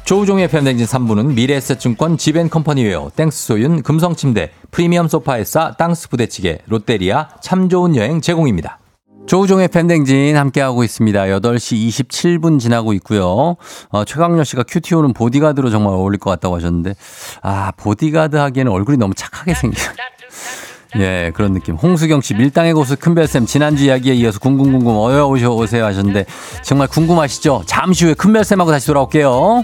[0.06, 8.22] 조우종의 FM댕진 3부는 미래에셋증권 지벤컴퍼니웨어, 땡스소윤, 금성침대, 프리미엄 소파에싸, 땅스 부대찌개, 롯데리아, 참 좋은 여행
[8.22, 8.78] 제공입니다.
[9.26, 11.24] 조우종의 팬댕진 함께하고 있습니다.
[11.24, 13.56] 8시 27분 지나고 있고요.
[13.90, 16.96] 어, 최강렬 씨가 큐티오는 보디가드로 정말 어울릴 것 같다고 하셨는데,
[17.42, 19.78] 아, 보디가드 하기에는 얼굴이 너무 착하게 생겨.
[20.98, 21.76] 예, 그런 느낌.
[21.76, 26.26] 홍수경 씨, 밀당의 고수 큰별쌤, 지난주 이야기에 이어서 궁금궁금 어여 오셔 오세요 하셨는데,
[26.64, 27.64] 정말 궁금하시죠?
[27.66, 29.64] 잠시 후에 큰별쌤하고 다시 돌아올게요.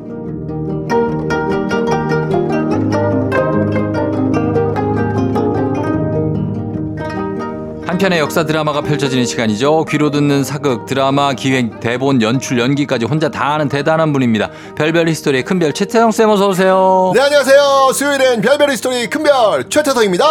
[8.01, 9.85] 편의 역사 드라마가 펼쳐지는 시간이죠.
[9.85, 14.49] 귀로 듣는 사극, 드라마, 기획, 대본, 연출, 연기까지 혼자 다 하는 대단한 분입니다.
[14.75, 17.11] 별별 히스토리의 큰별 최태성 쌤 어서 오세요.
[17.13, 17.91] 네 안녕하세요.
[17.93, 20.25] 수요일엔 별별 히스토리 큰별 최태성입니다.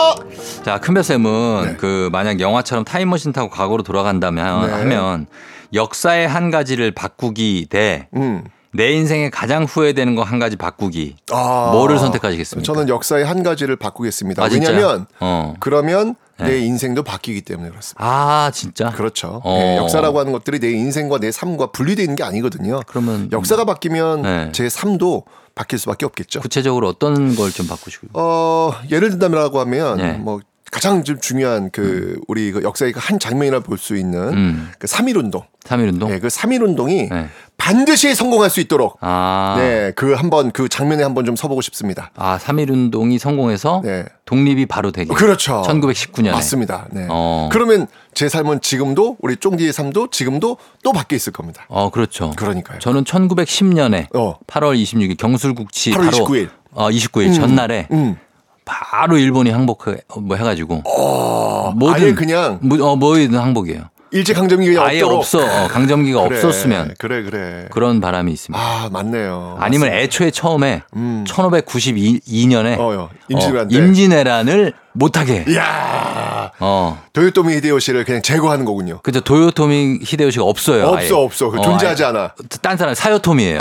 [0.65, 4.73] 자, 큰별 쌤은 그 만약 영화처럼 타임머신 타고 과거로 돌아간다면 네.
[4.73, 5.27] 하면
[5.73, 8.43] 역사의 한 가지를 바꾸기 대내 음.
[8.77, 11.19] 인생에 가장 후회되는 거 한 가지 바꾸기.
[11.31, 12.67] 아, 뭐를 선택하시겠습니까?
[12.67, 14.43] 저는 역사의 한 가지를 바꾸겠습니다.
[14.43, 14.49] 아?
[14.51, 15.55] 왜냐하면 어.
[15.61, 16.15] 그러면 네.
[16.45, 18.05] 내 인생도 바뀌기 때문에 그렇습니다.
[18.05, 18.91] 아, 진짜?
[18.91, 19.41] 그렇죠.
[19.45, 19.59] 어.
[19.59, 22.81] 네, 역사라고 하는 것들이 내 인생과 내 삶과 분리되어 있는 게 아니거든요.
[22.87, 24.53] 그러면 역사가 바뀌면 네.
[24.53, 25.25] 제 삶도
[25.55, 26.41] 바뀔 수밖에 없겠죠.
[26.41, 28.09] 구체적으로 어떤 걸 좀 바꾸시고?
[28.15, 30.13] 어, 예를 든다고 하면 네.
[30.13, 34.71] 뭐 가장 좀 중요한 그 우리 그 역사의 그한 장면이라 볼 수 있는 음.
[34.79, 35.43] 그3.1 운동.
[35.65, 36.09] 3.1 운동?
[36.11, 37.29] 네, 그 3.1 운동이 네.
[37.57, 39.57] 반드시 성공할 수 있도록 아.
[39.59, 42.11] 네, 그 한번 그 장면에 한번 좀 서보고 싶습니다.
[42.17, 44.05] 아, 3.1 운동이 성공해서 네.
[44.25, 45.13] 독립이 바로 되게.
[45.13, 45.63] 그렇죠.
[45.67, 46.31] 1919년에.
[46.33, 46.87] 맞습니다.
[46.91, 47.07] 네.
[47.11, 47.49] 어.
[47.53, 51.67] 그러면 제 삶은 지금도 우리 쫑디의 삶도 지금도 또 바뀌어 있을 겁니다.
[51.69, 52.33] 어, 그렇죠.
[52.37, 52.79] 그러니까요.
[52.79, 54.39] 저는 1910년에 어.
[54.47, 56.49] 8월 26일 경술국치 8월 바로 29일.
[56.73, 57.33] 어, 29일 음.
[57.35, 58.17] 전날에 음.
[58.65, 59.85] 바로 일본이 항복
[60.21, 63.91] 뭐 해가지고 어, 모든 아예 그냥 뭐, 어, 뭐든 항복이에요.
[64.13, 65.19] 일제 강점기 그냥 아예 없도록.
[65.21, 65.39] 없어.
[65.39, 67.67] 어, 강점기가 그래, 없었으면 그래 그래.
[67.71, 68.61] 그런 바람이 있습니다.
[68.63, 69.57] 아 맞네요.
[69.61, 71.25] 아니면 애초에 처음에 음.
[71.29, 73.09] 1592년에 어요.
[73.29, 73.77] 임진왜란 때.
[73.77, 75.45] 임진왜란을 못하게.
[75.49, 77.01] 이야 어.
[77.13, 79.01] 도요토미 히데요시를 그냥 제거하는 거군요.
[79.03, 79.21] 그죠.
[79.21, 80.87] 도요토미 히데요시가 없어요.
[80.87, 81.11] 없어 아예.
[81.13, 81.51] 없어.
[81.51, 82.05] 그 어, 존재하지.
[82.05, 82.35] 않아.
[82.63, 83.61] 딴 사람 사요토미예요.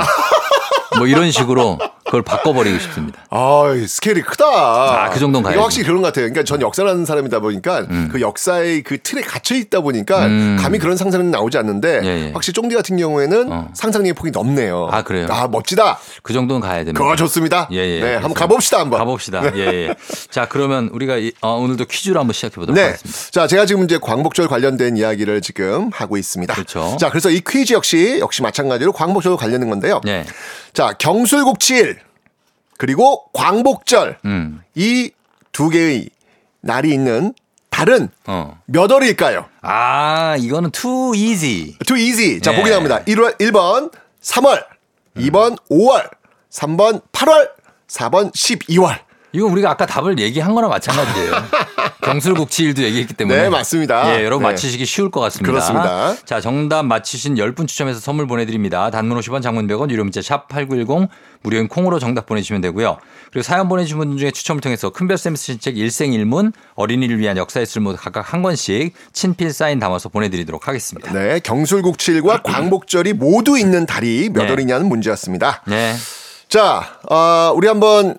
[0.97, 1.77] 뭐 이런 식으로
[2.09, 3.21] 그걸 바꿔버리고 싶습니다.
[3.29, 4.45] 아 스케일이 크다.
[4.45, 5.59] 아, 그 정도는 가야지.
[5.61, 6.23] 확실히 그런 것 같아요.
[6.25, 10.57] 그러니까 전 역사라는 사람이다 보니까 그 역사의 그 틀에 갇혀 있다 보니까 음.
[10.59, 12.31] 감히 그런 상상은 나오지 않는데 예, 예.
[12.33, 13.67] 확실히 쫑디 같은 경우에는 어.
[13.75, 14.89] 상상력의 폭이 넓네요.
[14.91, 15.27] 아, 그래요?
[15.29, 15.99] 아 멋지다.
[16.23, 16.99] 그 정도는 가야 됩니다.
[16.99, 17.67] 그거 좋습니다.
[17.71, 17.99] 예, 예.
[18.01, 18.97] 네, 한번 가봅시다 한번.
[18.99, 19.43] 가봅시다.
[19.55, 19.95] 예, 예.
[20.31, 22.83] 자, 그러면 우리가 이- 어, 오늘도 퀴즈로 한번 시작해 보도록 네.
[22.85, 23.19] 하겠습니다.
[23.31, 26.53] 자, 제가 지금 이제 광복절 관련된 이야기를 지금 하고 있습니다.
[26.55, 26.97] 그렇죠.
[26.99, 30.01] 자, 그래서 이 퀴즈 역시 역시 마찬가지로 광복절 관련된 건데요.
[30.03, 30.25] 네.
[30.73, 31.98] 자, 경술국칠
[32.79, 34.61] 그리고 광복절 음.
[34.73, 36.09] 이두 개의
[36.61, 37.33] 날이 있는
[37.69, 38.57] 달은 어.
[38.67, 39.45] 몇 월일까요?
[39.61, 41.75] 아, 이거는 too easy.
[41.85, 42.39] too easy.
[42.39, 42.57] 자, 네.
[42.57, 43.03] 보기 나옵니다.
[43.03, 44.65] 1월 1번 3월,
[45.17, 45.21] 음.
[45.21, 46.09] 2번 5월,
[46.49, 47.49] 3번 8월,
[47.89, 48.97] 4번 12월.
[49.31, 51.33] 이건 우리가 아까 답을 얘기한 거나 마찬가지예요.
[52.01, 53.43] 경술국치일도 얘기했기 때문에.
[53.43, 54.15] 네, 맞습니다.
[54.15, 54.51] 예, 여러분 네.
[54.51, 55.51] 맞히시기 쉬울 것 같습니다.
[55.51, 56.15] 그렇습니다.
[56.25, 58.89] 자, 정답 맞히신 10분 추첨해서 선물 보내드립니다.
[58.89, 61.09] 단문 50원, 장문 100원, 유료 문자 샵 8910,
[61.43, 62.97] 무료인 콩으로 정답 보내주시면 되고요.
[63.31, 67.95] 그리고 사연 보내주신 분 중에 추첨을 통해서 큰별쌤 쓰신 책 일생일문, 어린이를 위한 역사의 쓸모
[67.95, 71.11] 각각 한 권씩 친필 사인 담아서 보내드리도록 하겠습니다.
[71.13, 74.49] 네, 경술국칠과 광복절이 모두 있는 달이 몇 네.
[74.49, 75.63] 월이냐는 문제였습니다.
[75.67, 75.93] 네.
[76.47, 78.17] 자, 어, 우리 한번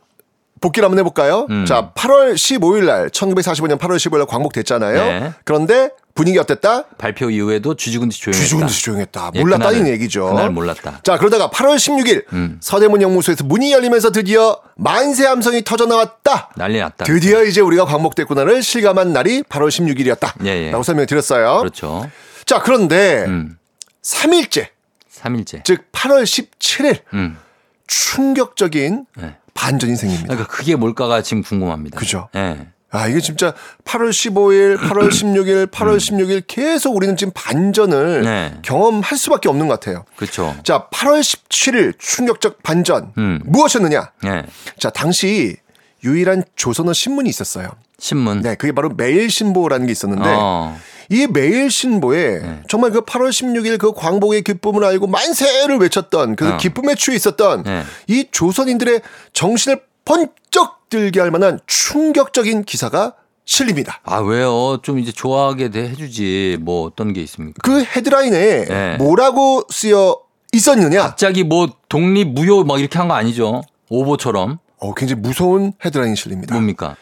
[0.60, 1.46] 복기를 한번 해볼까요?
[1.50, 1.64] 음.
[1.66, 4.94] 자, 8월 15일 날, 1945년 8월 15일 날 광복됐잖아요.
[5.04, 5.32] 네.
[5.44, 6.84] 그런데 분위기 어땠다?
[6.98, 8.42] 발표 이후에도 쥐죽은 듯이 조용했다.
[8.44, 9.30] 주중은 듯이 조용했다.
[9.36, 10.26] 예, 몰랐다는 그날은- 얘기죠.
[10.26, 11.00] 그날 몰랐다.
[11.02, 12.58] 자, 그러다가 8월 16일 음.
[12.60, 16.50] 서대문 영무소에서 문이 열리면서 드디어 만세 함성이 터져 나왔다.
[16.56, 17.04] 난리 났다.
[17.06, 20.44] 드디어 이제 우리가 광복됐구나를 실감한 날이 8월 16일이었다.
[20.44, 20.70] 예, 예.
[20.72, 21.58] 라고 설명드렸어요.
[21.60, 22.10] 그렇죠.
[22.44, 23.56] 자, 그런데 음.
[24.02, 24.66] 3일째,
[25.10, 25.64] 3일째.
[25.64, 27.38] 즉 8월 17일 음.
[27.86, 29.36] 충격적인 네.
[29.60, 30.28] 반전이 생깁니다.
[30.28, 31.98] 그러니까 그게 뭘까가 지금 궁금합니다.
[31.98, 32.28] 그죠.
[32.34, 32.66] 예.
[32.92, 33.54] 아, 이게 진짜
[33.84, 38.22] 8월 15일, 8월 16일, 8월 16일 계속 우리는 지금 반전을 음.
[38.24, 38.58] 네.
[38.62, 40.04] 경험할 수밖에 없는 것 같아요.
[40.16, 40.56] 그렇죠.
[40.64, 43.12] 자, 8월 17일 충격적 반전.
[43.18, 43.40] 음.
[43.44, 44.10] 무엇이었느냐?
[44.24, 44.46] 예.
[44.78, 45.56] 자, 당시
[46.02, 47.68] 유일한 조선어 신문이 있었어요.
[48.00, 48.40] 신문.
[48.40, 50.76] 네, 그게 바로 매일신보라는 게 있었는데 어.
[51.10, 52.62] 이 매일신보에 네.
[52.68, 56.56] 정말 그 8월 16일 그 광복의 기쁨을 알고 만세를 외쳤던 그 어.
[56.56, 57.82] 기쁨에 취해 있었던 네.
[58.08, 59.00] 이 조선인들의
[59.32, 64.00] 정신을 번쩍 들게 할 만한 충격적인 기사가 실립니다.
[64.04, 64.78] 아 왜요?
[64.82, 66.58] 좀 이제 좋아하게 돼 해주지.
[66.60, 67.58] 뭐 어떤 게 있습니까?
[67.62, 68.96] 그 헤드라인에 네.
[68.96, 70.16] 뭐라고 쓰여
[70.52, 71.02] 있었느냐?
[71.02, 73.62] 갑자기 뭐 독립 무효 막 이렇게 한 거 아니죠?
[73.88, 76.54] 오보처럼 어, 굉장히 무서운 헤드라인이 실립니다.
[76.54, 76.96] 뭡니까?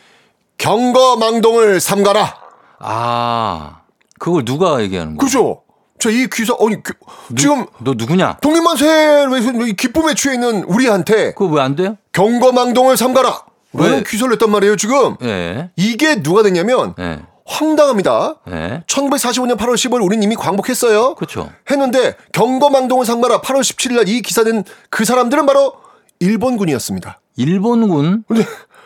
[0.59, 2.35] 경거망동을 삼가라.
[2.81, 3.81] 아
[4.19, 5.25] 그걸 누가 얘기하는 거야?
[5.25, 5.63] 그죠?
[5.99, 6.95] 자, 이 기사, 아니, 그-
[7.37, 8.37] 지금 너 누구냐?
[8.41, 11.97] 독립만세를 이 기쁨에 취해 있는 우리한테 그거 왜 안 돼요?
[12.13, 13.43] 경거망동을 삼가라.
[13.73, 14.03] 왜?
[14.05, 15.17] 기사를 냈단 말이에요, 지금.
[15.23, 15.71] 예.
[15.77, 17.21] 이게 누가 됐냐면 예.
[17.47, 18.37] 황당합니다.
[18.51, 18.85] 예.
[18.87, 21.17] 1945년 8월 15일 우리는 이미 광복했어요.
[21.17, 21.51] 그렇죠.
[21.69, 25.75] 했는데 경거망동을 삼가라 8월 17일 날 이 기사 낸그 사람들은 바로
[26.21, 27.21] 일본군이었습니다.
[27.37, 28.23] 일본군?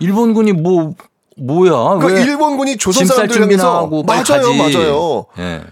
[0.01, 0.95] 일본군이 뭐
[1.47, 1.99] 뭐야?
[1.99, 4.55] 그왜 일본군이 조선 사람들 향해서 맞아요.
[4.55, 5.26] 맞아요.
[5.38, 5.62] 예.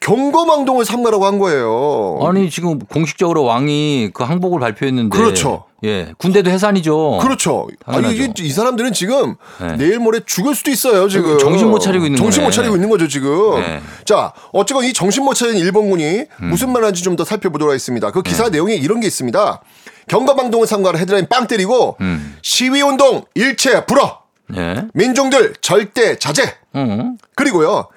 [0.00, 2.18] 경거망동을 삼가라고 한 거예요.
[2.22, 5.64] 아니 지금 공식적으로 왕이 그 항복을 발표했는데 그렇죠.
[5.82, 6.12] 예.
[6.18, 7.20] 군대도 해산이죠.
[7.22, 7.68] 그렇죠.
[7.86, 8.22] 아니 당연하죠.
[8.22, 9.76] 이게 이 사람들은 지금 네.
[9.76, 11.08] 내일 모레 죽을 수도 있어요.
[11.08, 12.56] 지금 정신 못 차리고 있는 정신 못 거네.
[12.56, 13.58] 차리고 있는 거죠 지금.
[13.60, 13.80] 네.
[14.04, 16.04] 자 어쨌건 이 정신 못 차린 일본군이
[16.42, 16.48] 음.
[16.50, 18.10] 무슨 말하는지 좀 더 살펴보도록 하겠습니다.
[18.10, 18.28] 그 네.
[18.30, 19.62] 기사 내용에 이런 게 있습니다.
[20.08, 22.36] 경거방동을 삼가라 헤드라인 빵 때리고 음.
[22.42, 24.23] 시위 운동 일체 불어
[24.56, 24.86] 예.
[24.92, 27.16] 민중들 절대 자제 응.
[27.34, 27.88] 그리고요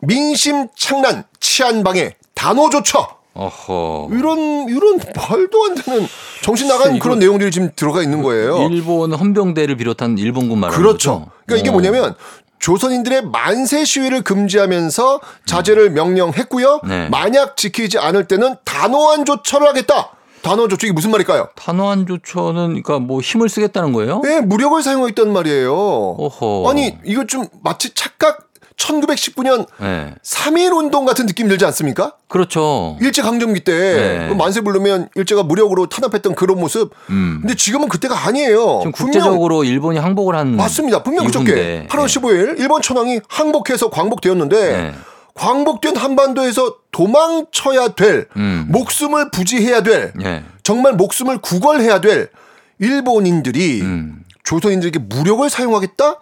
[0.00, 4.10] 민심 창난 치안 방해 단호 조처 어허.
[4.12, 6.06] 이런 이런 말도 안 되는
[6.42, 8.68] 정신 나간 그런 내용들이 지금 들어가 있는 거예요.
[8.70, 11.18] 일본 헌병대를 비롯한 일본군 말하는 그렇죠.
[11.18, 11.30] 거죠?
[11.46, 11.72] 그러니까 이게 어.
[11.72, 12.14] 뭐냐면
[12.60, 16.80] 조선인들의 만세 시위를 금지하면서 자제를 명령했고요.
[16.88, 17.08] 네.
[17.08, 20.12] 만약 지키지 않을 때는 단호한 조처를 하겠다.
[20.44, 21.48] 단호한 조처 이게 무슨 말일까요?
[21.56, 24.20] 탄환 조처는 그러니까 뭐 힘을 쓰겠다는 거예요?
[24.22, 25.74] 네, 무력을 사용했단 말이에요.
[25.74, 26.70] 어허.
[26.70, 28.44] 아니 이거 좀 마치 착각
[28.76, 30.14] 1919년 네.
[30.22, 32.14] 3.1 운동 같은 느낌 들지 않습니까?
[32.28, 32.98] 그렇죠.
[33.00, 34.28] 일제 강점기 때 네.
[34.28, 36.92] 그 만세 부르면 일제가 무력으로 탄압했던 그런 모습.
[37.10, 37.38] 음.
[37.40, 38.80] 근데 지금은 그때가 아니에요.
[38.80, 41.02] 지금 분명 국제적으로 일본이 항복을 한 맞습니다.
[41.02, 41.24] 분명.
[41.24, 44.94] 그저께 8월 15일 일본 천황이 항복해서 광복되었는데 네.
[45.34, 48.66] 광복된 한반도에서 도망쳐야 될 음.
[48.70, 50.44] 목숨을 부지해야 될 예.
[50.62, 52.30] 정말 목숨을 구걸해야 될
[52.78, 54.24] 일본인들이 음.
[54.44, 56.20] 조선인들에게 무력을 사용하겠다?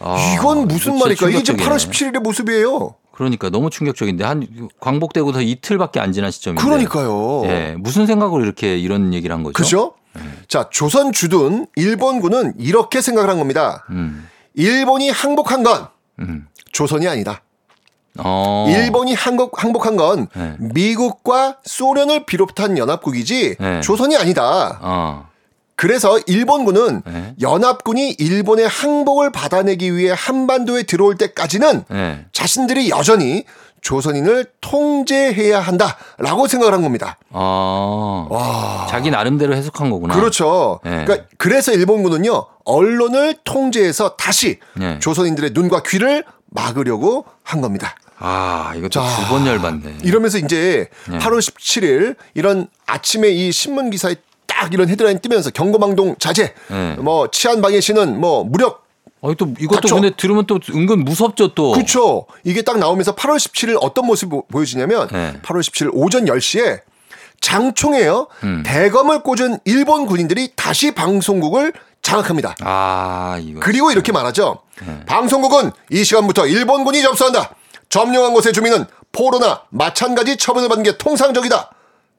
[0.00, 1.30] 아, 이건 무슨 말일까?
[1.30, 2.18] 이게 지금 8월 충격적이네.
[2.18, 2.94] 17일의 모습이에요.
[3.12, 6.62] 그러니까 너무 충격적인데 한 광복되고서 이틀밖에 안 지난 시점인데.
[6.62, 7.42] 그러니까요.
[7.46, 9.54] 예, 무슨 생각으로 이렇게 이런 얘기를 한 거죠?
[9.54, 9.94] 그죠?
[10.48, 13.84] 자, 조선 주둔 일본군은 이렇게 생각을 한 겁니다.
[13.90, 15.88] 음, 일본이 항복한 건
[16.20, 16.46] 음.
[16.72, 17.42] 조선이 아니다.
[18.18, 18.66] 어.
[18.68, 20.54] 일본이 항복, 항복한 건 네.
[20.58, 23.80] 미국과 소련을 비롯한 연합국이지 네.
[23.80, 24.78] 조선이 아니다.
[24.82, 25.28] 어.
[25.76, 27.34] 그래서 일본군은 네.
[27.40, 32.24] 연합군이 일본의 항복을 받아내기 위해 한반도에 들어올 때까지는 네.
[32.32, 33.44] 자신들이 여전히
[33.80, 37.18] 조선인을 통제해야 한다라고 생각을 한 겁니다.
[37.30, 38.26] 어.
[38.30, 38.86] 와.
[38.88, 40.14] 자기 나름대로 해석한 거구나.
[40.14, 40.80] 그렇죠.
[40.84, 41.04] 네.
[41.04, 44.98] 그러니까 그래서 일본군은요 언론을 통제해서 다시 네.
[45.00, 47.94] 조선인들의 눈과 귀를 막으려고 한 겁니다.
[48.26, 49.98] 아, 이것도 자, 두번 열받네.
[50.02, 51.18] 이러면서 이제 네.
[51.18, 54.16] 8월 17일 이런 아침에 이 신문 기사에
[54.46, 56.94] 딱 이런 헤드라인 뜨면서 경고망동 자제, 네.
[56.98, 58.84] 뭐 치안 방해 시는 뭐 무력
[59.22, 59.94] 아니 또 이것도 닥쳐.
[59.96, 61.72] 근데 들으면 또 은근 무섭죠 또.
[61.72, 62.26] 그렇죠.
[62.44, 65.34] 이게 딱 나오면서 8월 17일 어떤 모습이 보- 보여지냐면 네.
[65.42, 66.80] 8월 17일 오전 10시에
[67.40, 68.28] 장총에요.
[68.44, 68.62] 음.
[68.64, 71.72] 대검을 꽂은 일본 군인들이 다시 방송국을
[72.02, 72.54] 장악합니다.
[72.60, 73.60] 아, 이거.
[73.60, 74.60] 그리고 이렇게 말하죠.
[74.86, 75.00] 네.
[75.06, 77.54] 방송국은 이 시간부터 일본군이 접수한다.
[77.94, 81.70] 점령한 곳의 주민은 포로나 마찬가지 처분을 받는 게 통상적이다.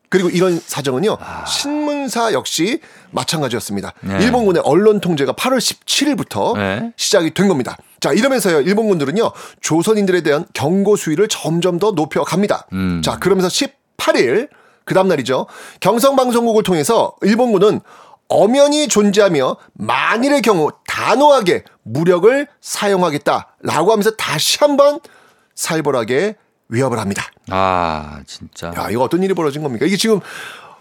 [0.08, 1.18] 그리고 이런 사정은요.
[1.46, 2.80] 신문사 역시
[3.12, 3.90] 마찬가지였습니다.
[3.90, 3.94] 아.
[4.00, 4.24] 네.
[4.24, 6.94] 일본군의 언론 통제가 8월 17일부터 네.
[6.96, 7.76] 시작이 된 겁니다.
[8.00, 8.62] 자, 이러면서요.
[8.62, 9.34] 일본군들은요.
[9.60, 12.68] 조선인들에 대한 경고 수위를 점점 더 높여 갑니다.
[12.72, 13.02] 음.
[13.04, 14.48] 자, 그러면서 18일
[14.86, 15.48] 그 다음 날이죠.
[15.82, 17.82] 경성 방송국을 통해서 일본군은
[18.30, 25.02] 엄연히 존재하며 만일의 경우 단호하게 무력을 사용하겠다라고 하면서 다시 한번
[25.56, 26.36] 살벌하게
[26.70, 27.24] 위협을 합니다.
[27.50, 28.74] 아, 진짜.
[28.76, 29.86] 야, 이거 어떤 일이 벌어진 겁니까?
[29.86, 30.20] 이게 지금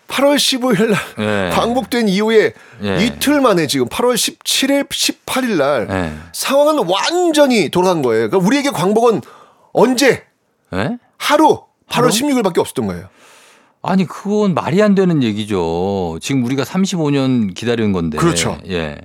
[0.09, 1.51] 8월 15일 날 네.
[1.55, 2.53] 광복된 이후에
[2.83, 3.05] 예.
[3.05, 6.17] 이틀 만에 지금 8월 17일, 18일 날 네.
[6.33, 8.29] 상황은 완전히 돌아간 거예요.
[8.29, 9.23] 그러니까 우리에게 광복은
[9.73, 10.25] 언제?
[10.75, 10.99] 예?
[11.17, 12.09] 하루 8월 하루?
[12.09, 13.09] 16일밖에 없었던 거예요.
[13.83, 16.19] 아니, 그건 말이 안 되는 얘기죠.
[16.23, 18.17] 지금 우리가 35년 기다리는 건데.
[18.17, 18.59] 그렇죠.
[18.69, 18.97] 예.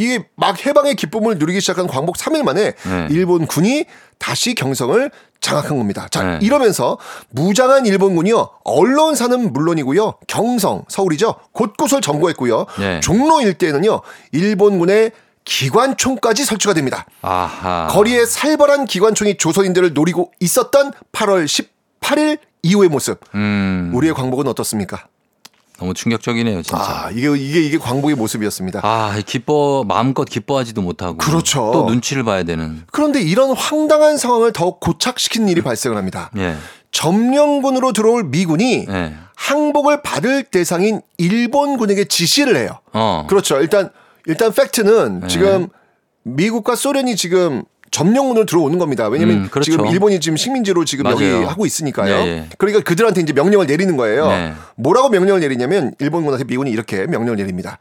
[0.00, 3.08] 이게 막 해방의 기쁨을 누리기 시작한 광복 3일 만에 네.
[3.10, 3.84] 일본 군이
[4.18, 5.10] 다시 경성을
[5.42, 6.08] 장악한 겁니다.
[6.10, 6.38] 자, 네.
[6.40, 6.96] 이러면서
[7.28, 8.48] 무장한 일본군이요.
[8.64, 10.14] 언론사는 물론이고요.
[10.26, 11.34] 경성, 서울이죠.
[11.52, 12.64] 곳곳을 점거했고요.
[12.78, 13.00] 네.
[13.00, 14.00] 종로 일대에는요.
[14.32, 15.12] 일본군의
[15.44, 17.04] 기관총까지 설치가 됩니다.
[17.20, 17.88] 아하.
[17.90, 21.44] 거리에 살벌한 기관총이 조선인들을 노리고 있었던 8월
[22.00, 23.20] 18일 이후의 모습.
[23.34, 23.90] 음.
[23.94, 25.06] 우리의 광복은 어떻습니까?
[25.80, 26.78] 너무 충격적이네요, 진짜.
[26.78, 28.80] 아, 이게 이게 이게 광복의 모습이었습니다.
[28.84, 31.70] 아, 기뻐 마음껏 기뻐하지도 못하고 그렇죠.
[31.72, 32.82] 또 눈치를 봐야 되는.
[32.92, 36.30] 그런데 이런 황당한 상황을 더 고착시킨 일이 발생을 합니다.
[36.36, 36.56] 예.
[36.92, 39.14] 점령군으로 들어올 미군이 예.
[39.36, 42.80] 항복을 받을 대상인 일본군에게 지시를 해요.
[42.92, 43.24] 어.
[43.26, 43.58] 그렇죠.
[43.58, 43.88] 일단
[44.26, 45.26] 일단 팩트는 네.
[45.28, 45.68] 지금
[46.24, 49.08] 미국과 소련이 지금 점령군으로 들어오는 겁니다.
[49.08, 49.72] 왜냐면 음, 그렇죠.
[49.72, 51.48] 지금 일본이 지금 식민지로 지금 여기 맞아요.
[51.48, 52.14] 하고 있으니까요.
[52.14, 52.46] 예, 예.
[52.58, 54.28] 그러니까 그들한테 이제 명령을 내리는 거예요.
[54.28, 54.52] 네.
[54.76, 57.78] 뭐라고 명령을 내리냐면 일본군한테 미군이 이렇게 명령을 내립니다.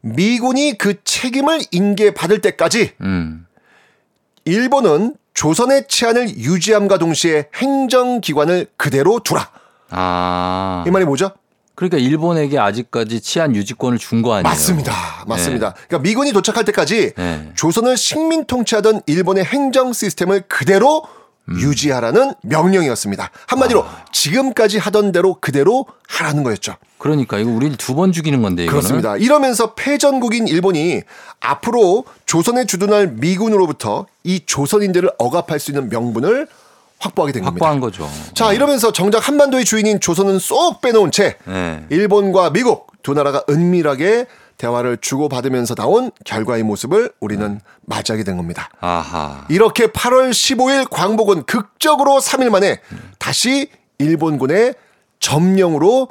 [0.00, 3.46] 미군이 그 책임을 인계받을 때까지 음.
[4.44, 9.48] 일본은 조선의 치안을 유지함과 동시에 행정기관을 그대로 두라.
[9.90, 10.84] 아.
[10.86, 11.30] 이 말이 뭐죠?
[11.88, 14.42] 그러니까 일본에게 아직까지 치안 유지권을 준 거 아니에요?
[14.44, 15.24] 맞습니다.
[15.26, 15.72] 맞습니다.
[15.88, 17.50] 그러니까 미군이 도착할 때까지 네.
[17.56, 21.02] 조선을 식민 통치하던 일본의 행정 시스템을 그대로
[21.48, 21.58] 음.
[21.58, 23.30] 유지하라는 명령이었습니다.
[23.48, 24.04] 한마디로 아.
[24.12, 26.76] 지금까지 하던 대로 그대로 하라는 거였죠.
[26.98, 28.78] 그러니까 이거 우리를 두 번 죽이는 건데 이거는.
[28.78, 29.16] 그렇습니다.
[29.16, 31.02] 이러면서 패전국인 일본이
[31.40, 36.46] 앞으로 조선에 주둔할 미군으로부터 이 조선인들을 억압할 수 있는 명분을
[37.02, 37.66] 확보하게 된 겁니다.
[37.66, 38.08] 확보한 거죠.
[38.34, 41.84] 자, 이러면서 정작 한반도의 주인인 조선은 쏙 빼놓은 채 네.
[41.90, 44.26] 일본과 미국 두 나라가 은밀하게
[44.56, 48.68] 대화를 주고받으면서 나온 결과의 모습을 우리는 맞이하게 된 겁니다.
[48.80, 49.44] 아하.
[49.48, 52.78] 이렇게 8월 15일 광복은 극적으로 3일 만에
[53.18, 54.74] 다시 일본군의
[55.18, 56.08] 점령으로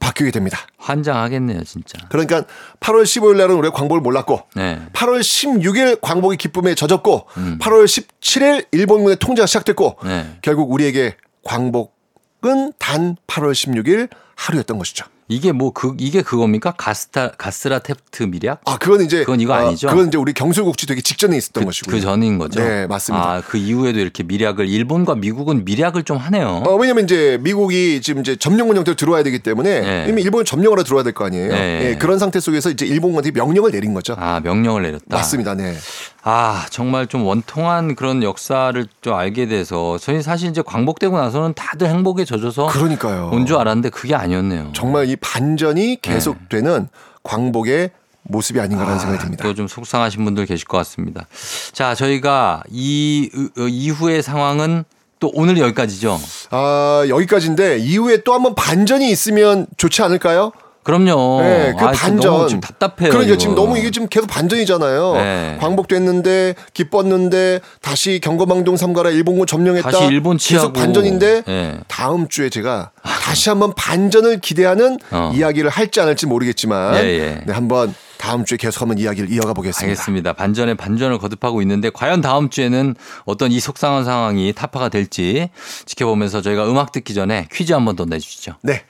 [0.00, 0.58] 바뀌게 됩니다.
[0.78, 1.98] 환장하겠네요, 진짜.
[2.08, 2.44] 그러니까
[2.80, 4.80] 8월 15일 날은 우리가 광복을 몰랐고 네.
[4.92, 7.26] 8월 16일 광복의 기쁨에 젖었고
[7.60, 10.38] 8월 17일 일본군의 통제가 시작됐고 네.
[10.42, 15.06] 결국 우리에게 광복은 단 8월 16일 하루였던 것이죠.
[15.30, 16.72] 이게 뭐 그 이게 그겁니까?
[16.76, 18.60] 가스타 가스라 텍트 미략?
[18.66, 19.86] 아, 그건 이제 그건 이거 아, 아니죠?
[19.88, 21.94] 그건 이제 우리 경술국지 되기 직전에 있었던 것이고요.
[21.94, 22.60] 그 전인 거죠.
[22.60, 23.24] 네, 맞습니다.
[23.34, 26.64] 아, 그 이후에도 이렇게 미략을 일본과 미국은 미략을 좀 하네요.
[26.66, 30.06] 어, 왜냐면 이제 미국이 지금 이제 점령군 형태로 들어와야 되기 때문에 네.
[30.08, 31.48] 이미 일본은 점령하러 들어와야 될 거 아니에요.
[31.52, 31.90] 네.
[31.90, 34.16] 예, 그런 상태 속에서 이제 일본한테 명령을 내린 거죠.
[34.18, 35.04] 아, 명령을 내렸다.
[35.16, 35.54] 맞습니다.
[35.54, 35.76] 네.
[36.22, 41.88] 아, 정말 좀 원통한 그런 역사를 좀 알게 돼서 저희 사실 이제 광복되고 나서는 다들
[41.88, 43.30] 행복에 젖어서 그러니까요.
[43.32, 44.70] 온 줄 알았는데 그게 아니었네요.
[44.74, 46.88] 정말 이 반전이 계속되는
[47.22, 47.90] 광복의
[48.22, 49.44] 모습이 아닌가라는 생각이 듭니다.
[49.44, 51.26] 또 좀 속상하신 분들 계실 것 같습니다.
[51.72, 54.84] 자, 저희가 이 으, 어, 이후의 상황은
[55.18, 56.18] 또 오늘 여기까지죠.
[56.50, 60.52] 아, 여기까지인데 이후에 또 한번 반전이 있으면 좋지 않을까요?
[60.82, 61.40] 그럼요.
[61.42, 62.48] 네, 그 아, 반전.
[62.48, 63.10] 지금 답답해요.
[63.10, 63.36] 그러니까 이거.
[63.36, 65.12] 지금 너무 이게 지금 계속 반전이잖아요.
[65.14, 65.56] 네.
[65.60, 69.90] 광복됐는데 기뻤는데 다시 경거망동 삼가라 일본군 점령했다.
[69.90, 70.72] 다시 일본 계속 치하고.
[70.72, 71.78] 반전인데 네.
[71.86, 75.32] 다음 주에 제가 다시 한번 반전을 기대하는 어.
[75.34, 77.40] 이야기를 할지 안 할지 모르겠지만 예, 예.
[77.46, 79.86] 네, 한번 다음 주에 계속 한번 이야기를 이어가 보겠습니다.
[79.90, 80.32] 알겠습니다.
[80.32, 85.50] 반전에 반전을 거듭하고 있는데 과연 다음 주에는 어떤 이 속상한 상황이 타파가 될지
[85.86, 88.54] 지켜보면서 저희가 음악 듣기 전에 퀴즈 한번 더 내주시죠.
[88.62, 88.82] 네.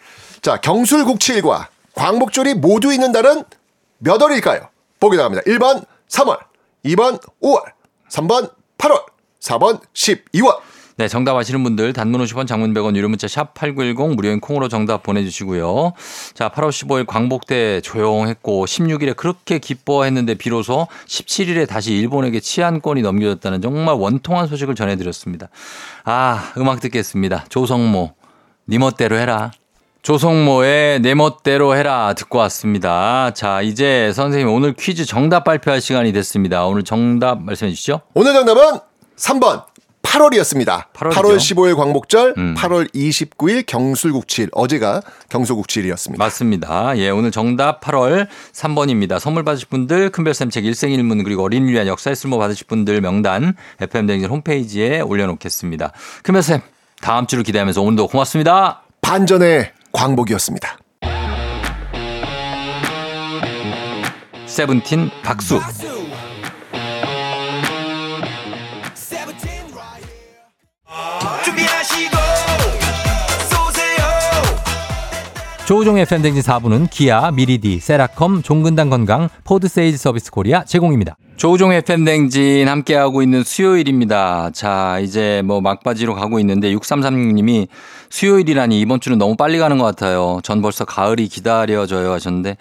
[0.43, 3.45] 자, 경술국치일과 광복절이 모두 있는 달은
[3.99, 4.69] 몇 월일까요?
[4.99, 5.43] 보기 나갑니다.
[5.45, 6.39] 1번 3월,
[6.85, 7.63] 2번 5월,
[8.11, 9.05] 3번 8월,
[9.41, 10.59] 4번 12월.
[11.01, 15.03] 네, 정답 아시는 분들 단문 50원 장문 100원 유료 문자 샵 8910 무료인 콩으로 정답
[15.03, 15.95] 보내 주시고요.
[16.35, 23.95] 자, 8월 15일 광복대 조용했고 16일에 그렇게 기뻐했는데 비로소 17일에 다시 일본에게 치안권이 넘겨졌다는 정말
[23.95, 25.49] 원통한 소식을 전해 드렸습니다.
[26.05, 27.47] 아, 음악 듣겠습니다.
[27.49, 28.13] 조성모,
[28.69, 29.53] 니 멋대로 해라.
[30.03, 33.33] 조성모의 내 멋대로 해라 듣고 왔습니다.
[33.35, 36.65] 자, 이제 선생님 오늘 퀴즈 정답 발표할 시간이 됐습니다.
[36.65, 38.01] 오늘 정답 말씀해 주시죠.
[38.15, 38.81] 오늘 정답은
[39.17, 39.65] 3번
[40.03, 40.87] 8월이었습니다.
[40.93, 41.13] 8월이죠.
[41.13, 42.55] 8월 15일 광복절, 음.
[42.57, 44.49] 8월 29일 경술국칠.
[44.53, 46.25] 어제가 경술국칠이었습니다.
[46.25, 46.97] 맞습니다.
[46.97, 49.21] 예, 오늘 정답 8월 3번입니다.
[49.21, 54.31] 선물 받으실 분들 큰별쌤 책 일생일문 그리고 어린이를 위한 역사의 쓸모 받으실 분들 명단 FM댕진
[54.31, 55.93] 홈페이지에 올려놓겠습니다.
[56.25, 56.61] 큰별쌤
[57.03, 58.83] 다음 주를 기대하면서 오늘도 고맙습니다.
[59.03, 60.79] 반전의 광복이었습니다.
[64.47, 65.61] 세븐틴 박수.
[75.71, 81.17] 조우종의 FM댕진 4부는 기아, 미리디, 세라컴, 종근당 건강, 포드 세일즈 서비스 코리아 제공입니다.
[81.37, 84.51] 조우종의 FM댕진 함께하고 있는 수요일입니다.
[84.53, 87.69] 자, 이제 뭐 막바지로 가고 있는데 6336님이
[88.11, 90.41] 수요일이라니 이번 주는 너무 빨리 가는 것 같아요.
[90.43, 92.57] 전 벌써 가을이 기다려져요 하셨는데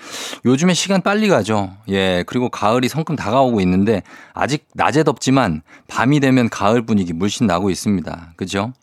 [0.45, 1.71] 요즘에 시간 빨리 가죠.
[1.89, 7.69] 예, 그리고 가을이 성큼 다가오고 있는데 아직 낮에 덥지만 밤이 되면 가을 분위기 물씬 나고
[7.69, 8.33] 있습니다.
[8.35, 8.73] 그죠?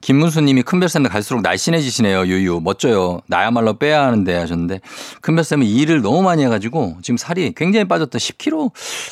[0.00, 2.26] 김문수 님이 큰별쌤은 갈수록 날씬해지시네요.
[2.26, 3.20] 유유 멋져요.
[3.26, 4.80] 나야말로 빼야 하는데 하셨는데
[5.20, 8.16] 큰별쌤은 일을 너무 많이 해가지고 지금 살이 굉장히 빠졌다.
[8.16, 8.70] 10kg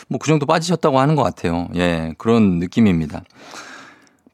[0.09, 1.69] 뭐 그 정도 빠지셨다고 하는 것 같아요.
[1.75, 3.23] 예 그런 느낌입니다.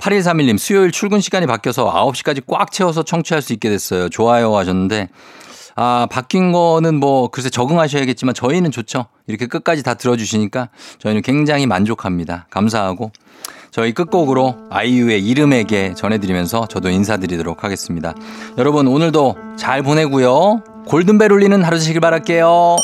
[0.01, 4.09] 8131님 수요일 출근 시간이 바뀌어서 9시까지 꽉 채워서 청취할 수 있게 됐어요.
[4.09, 5.09] 좋아요 하셨는데
[5.76, 9.07] 아, 바뀐 거는 뭐 글쎄 적응하셔야겠지만 저희는 좋죠.
[9.26, 12.46] 이렇게 끝까지 다 들어주시니까 저희는 굉장히 만족합니다.
[12.51, 13.12] 감사하고
[13.70, 18.14] 저희 끝곡으로 아이유의 이름에게 전해드리면서 저도 인사드리도록 하겠습니다.
[18.59, 20.64] 여러분 오늘도 잘 보내고요.
[20.86, 22.76] 골든벨 울리는 하루 되시길 바랄게요.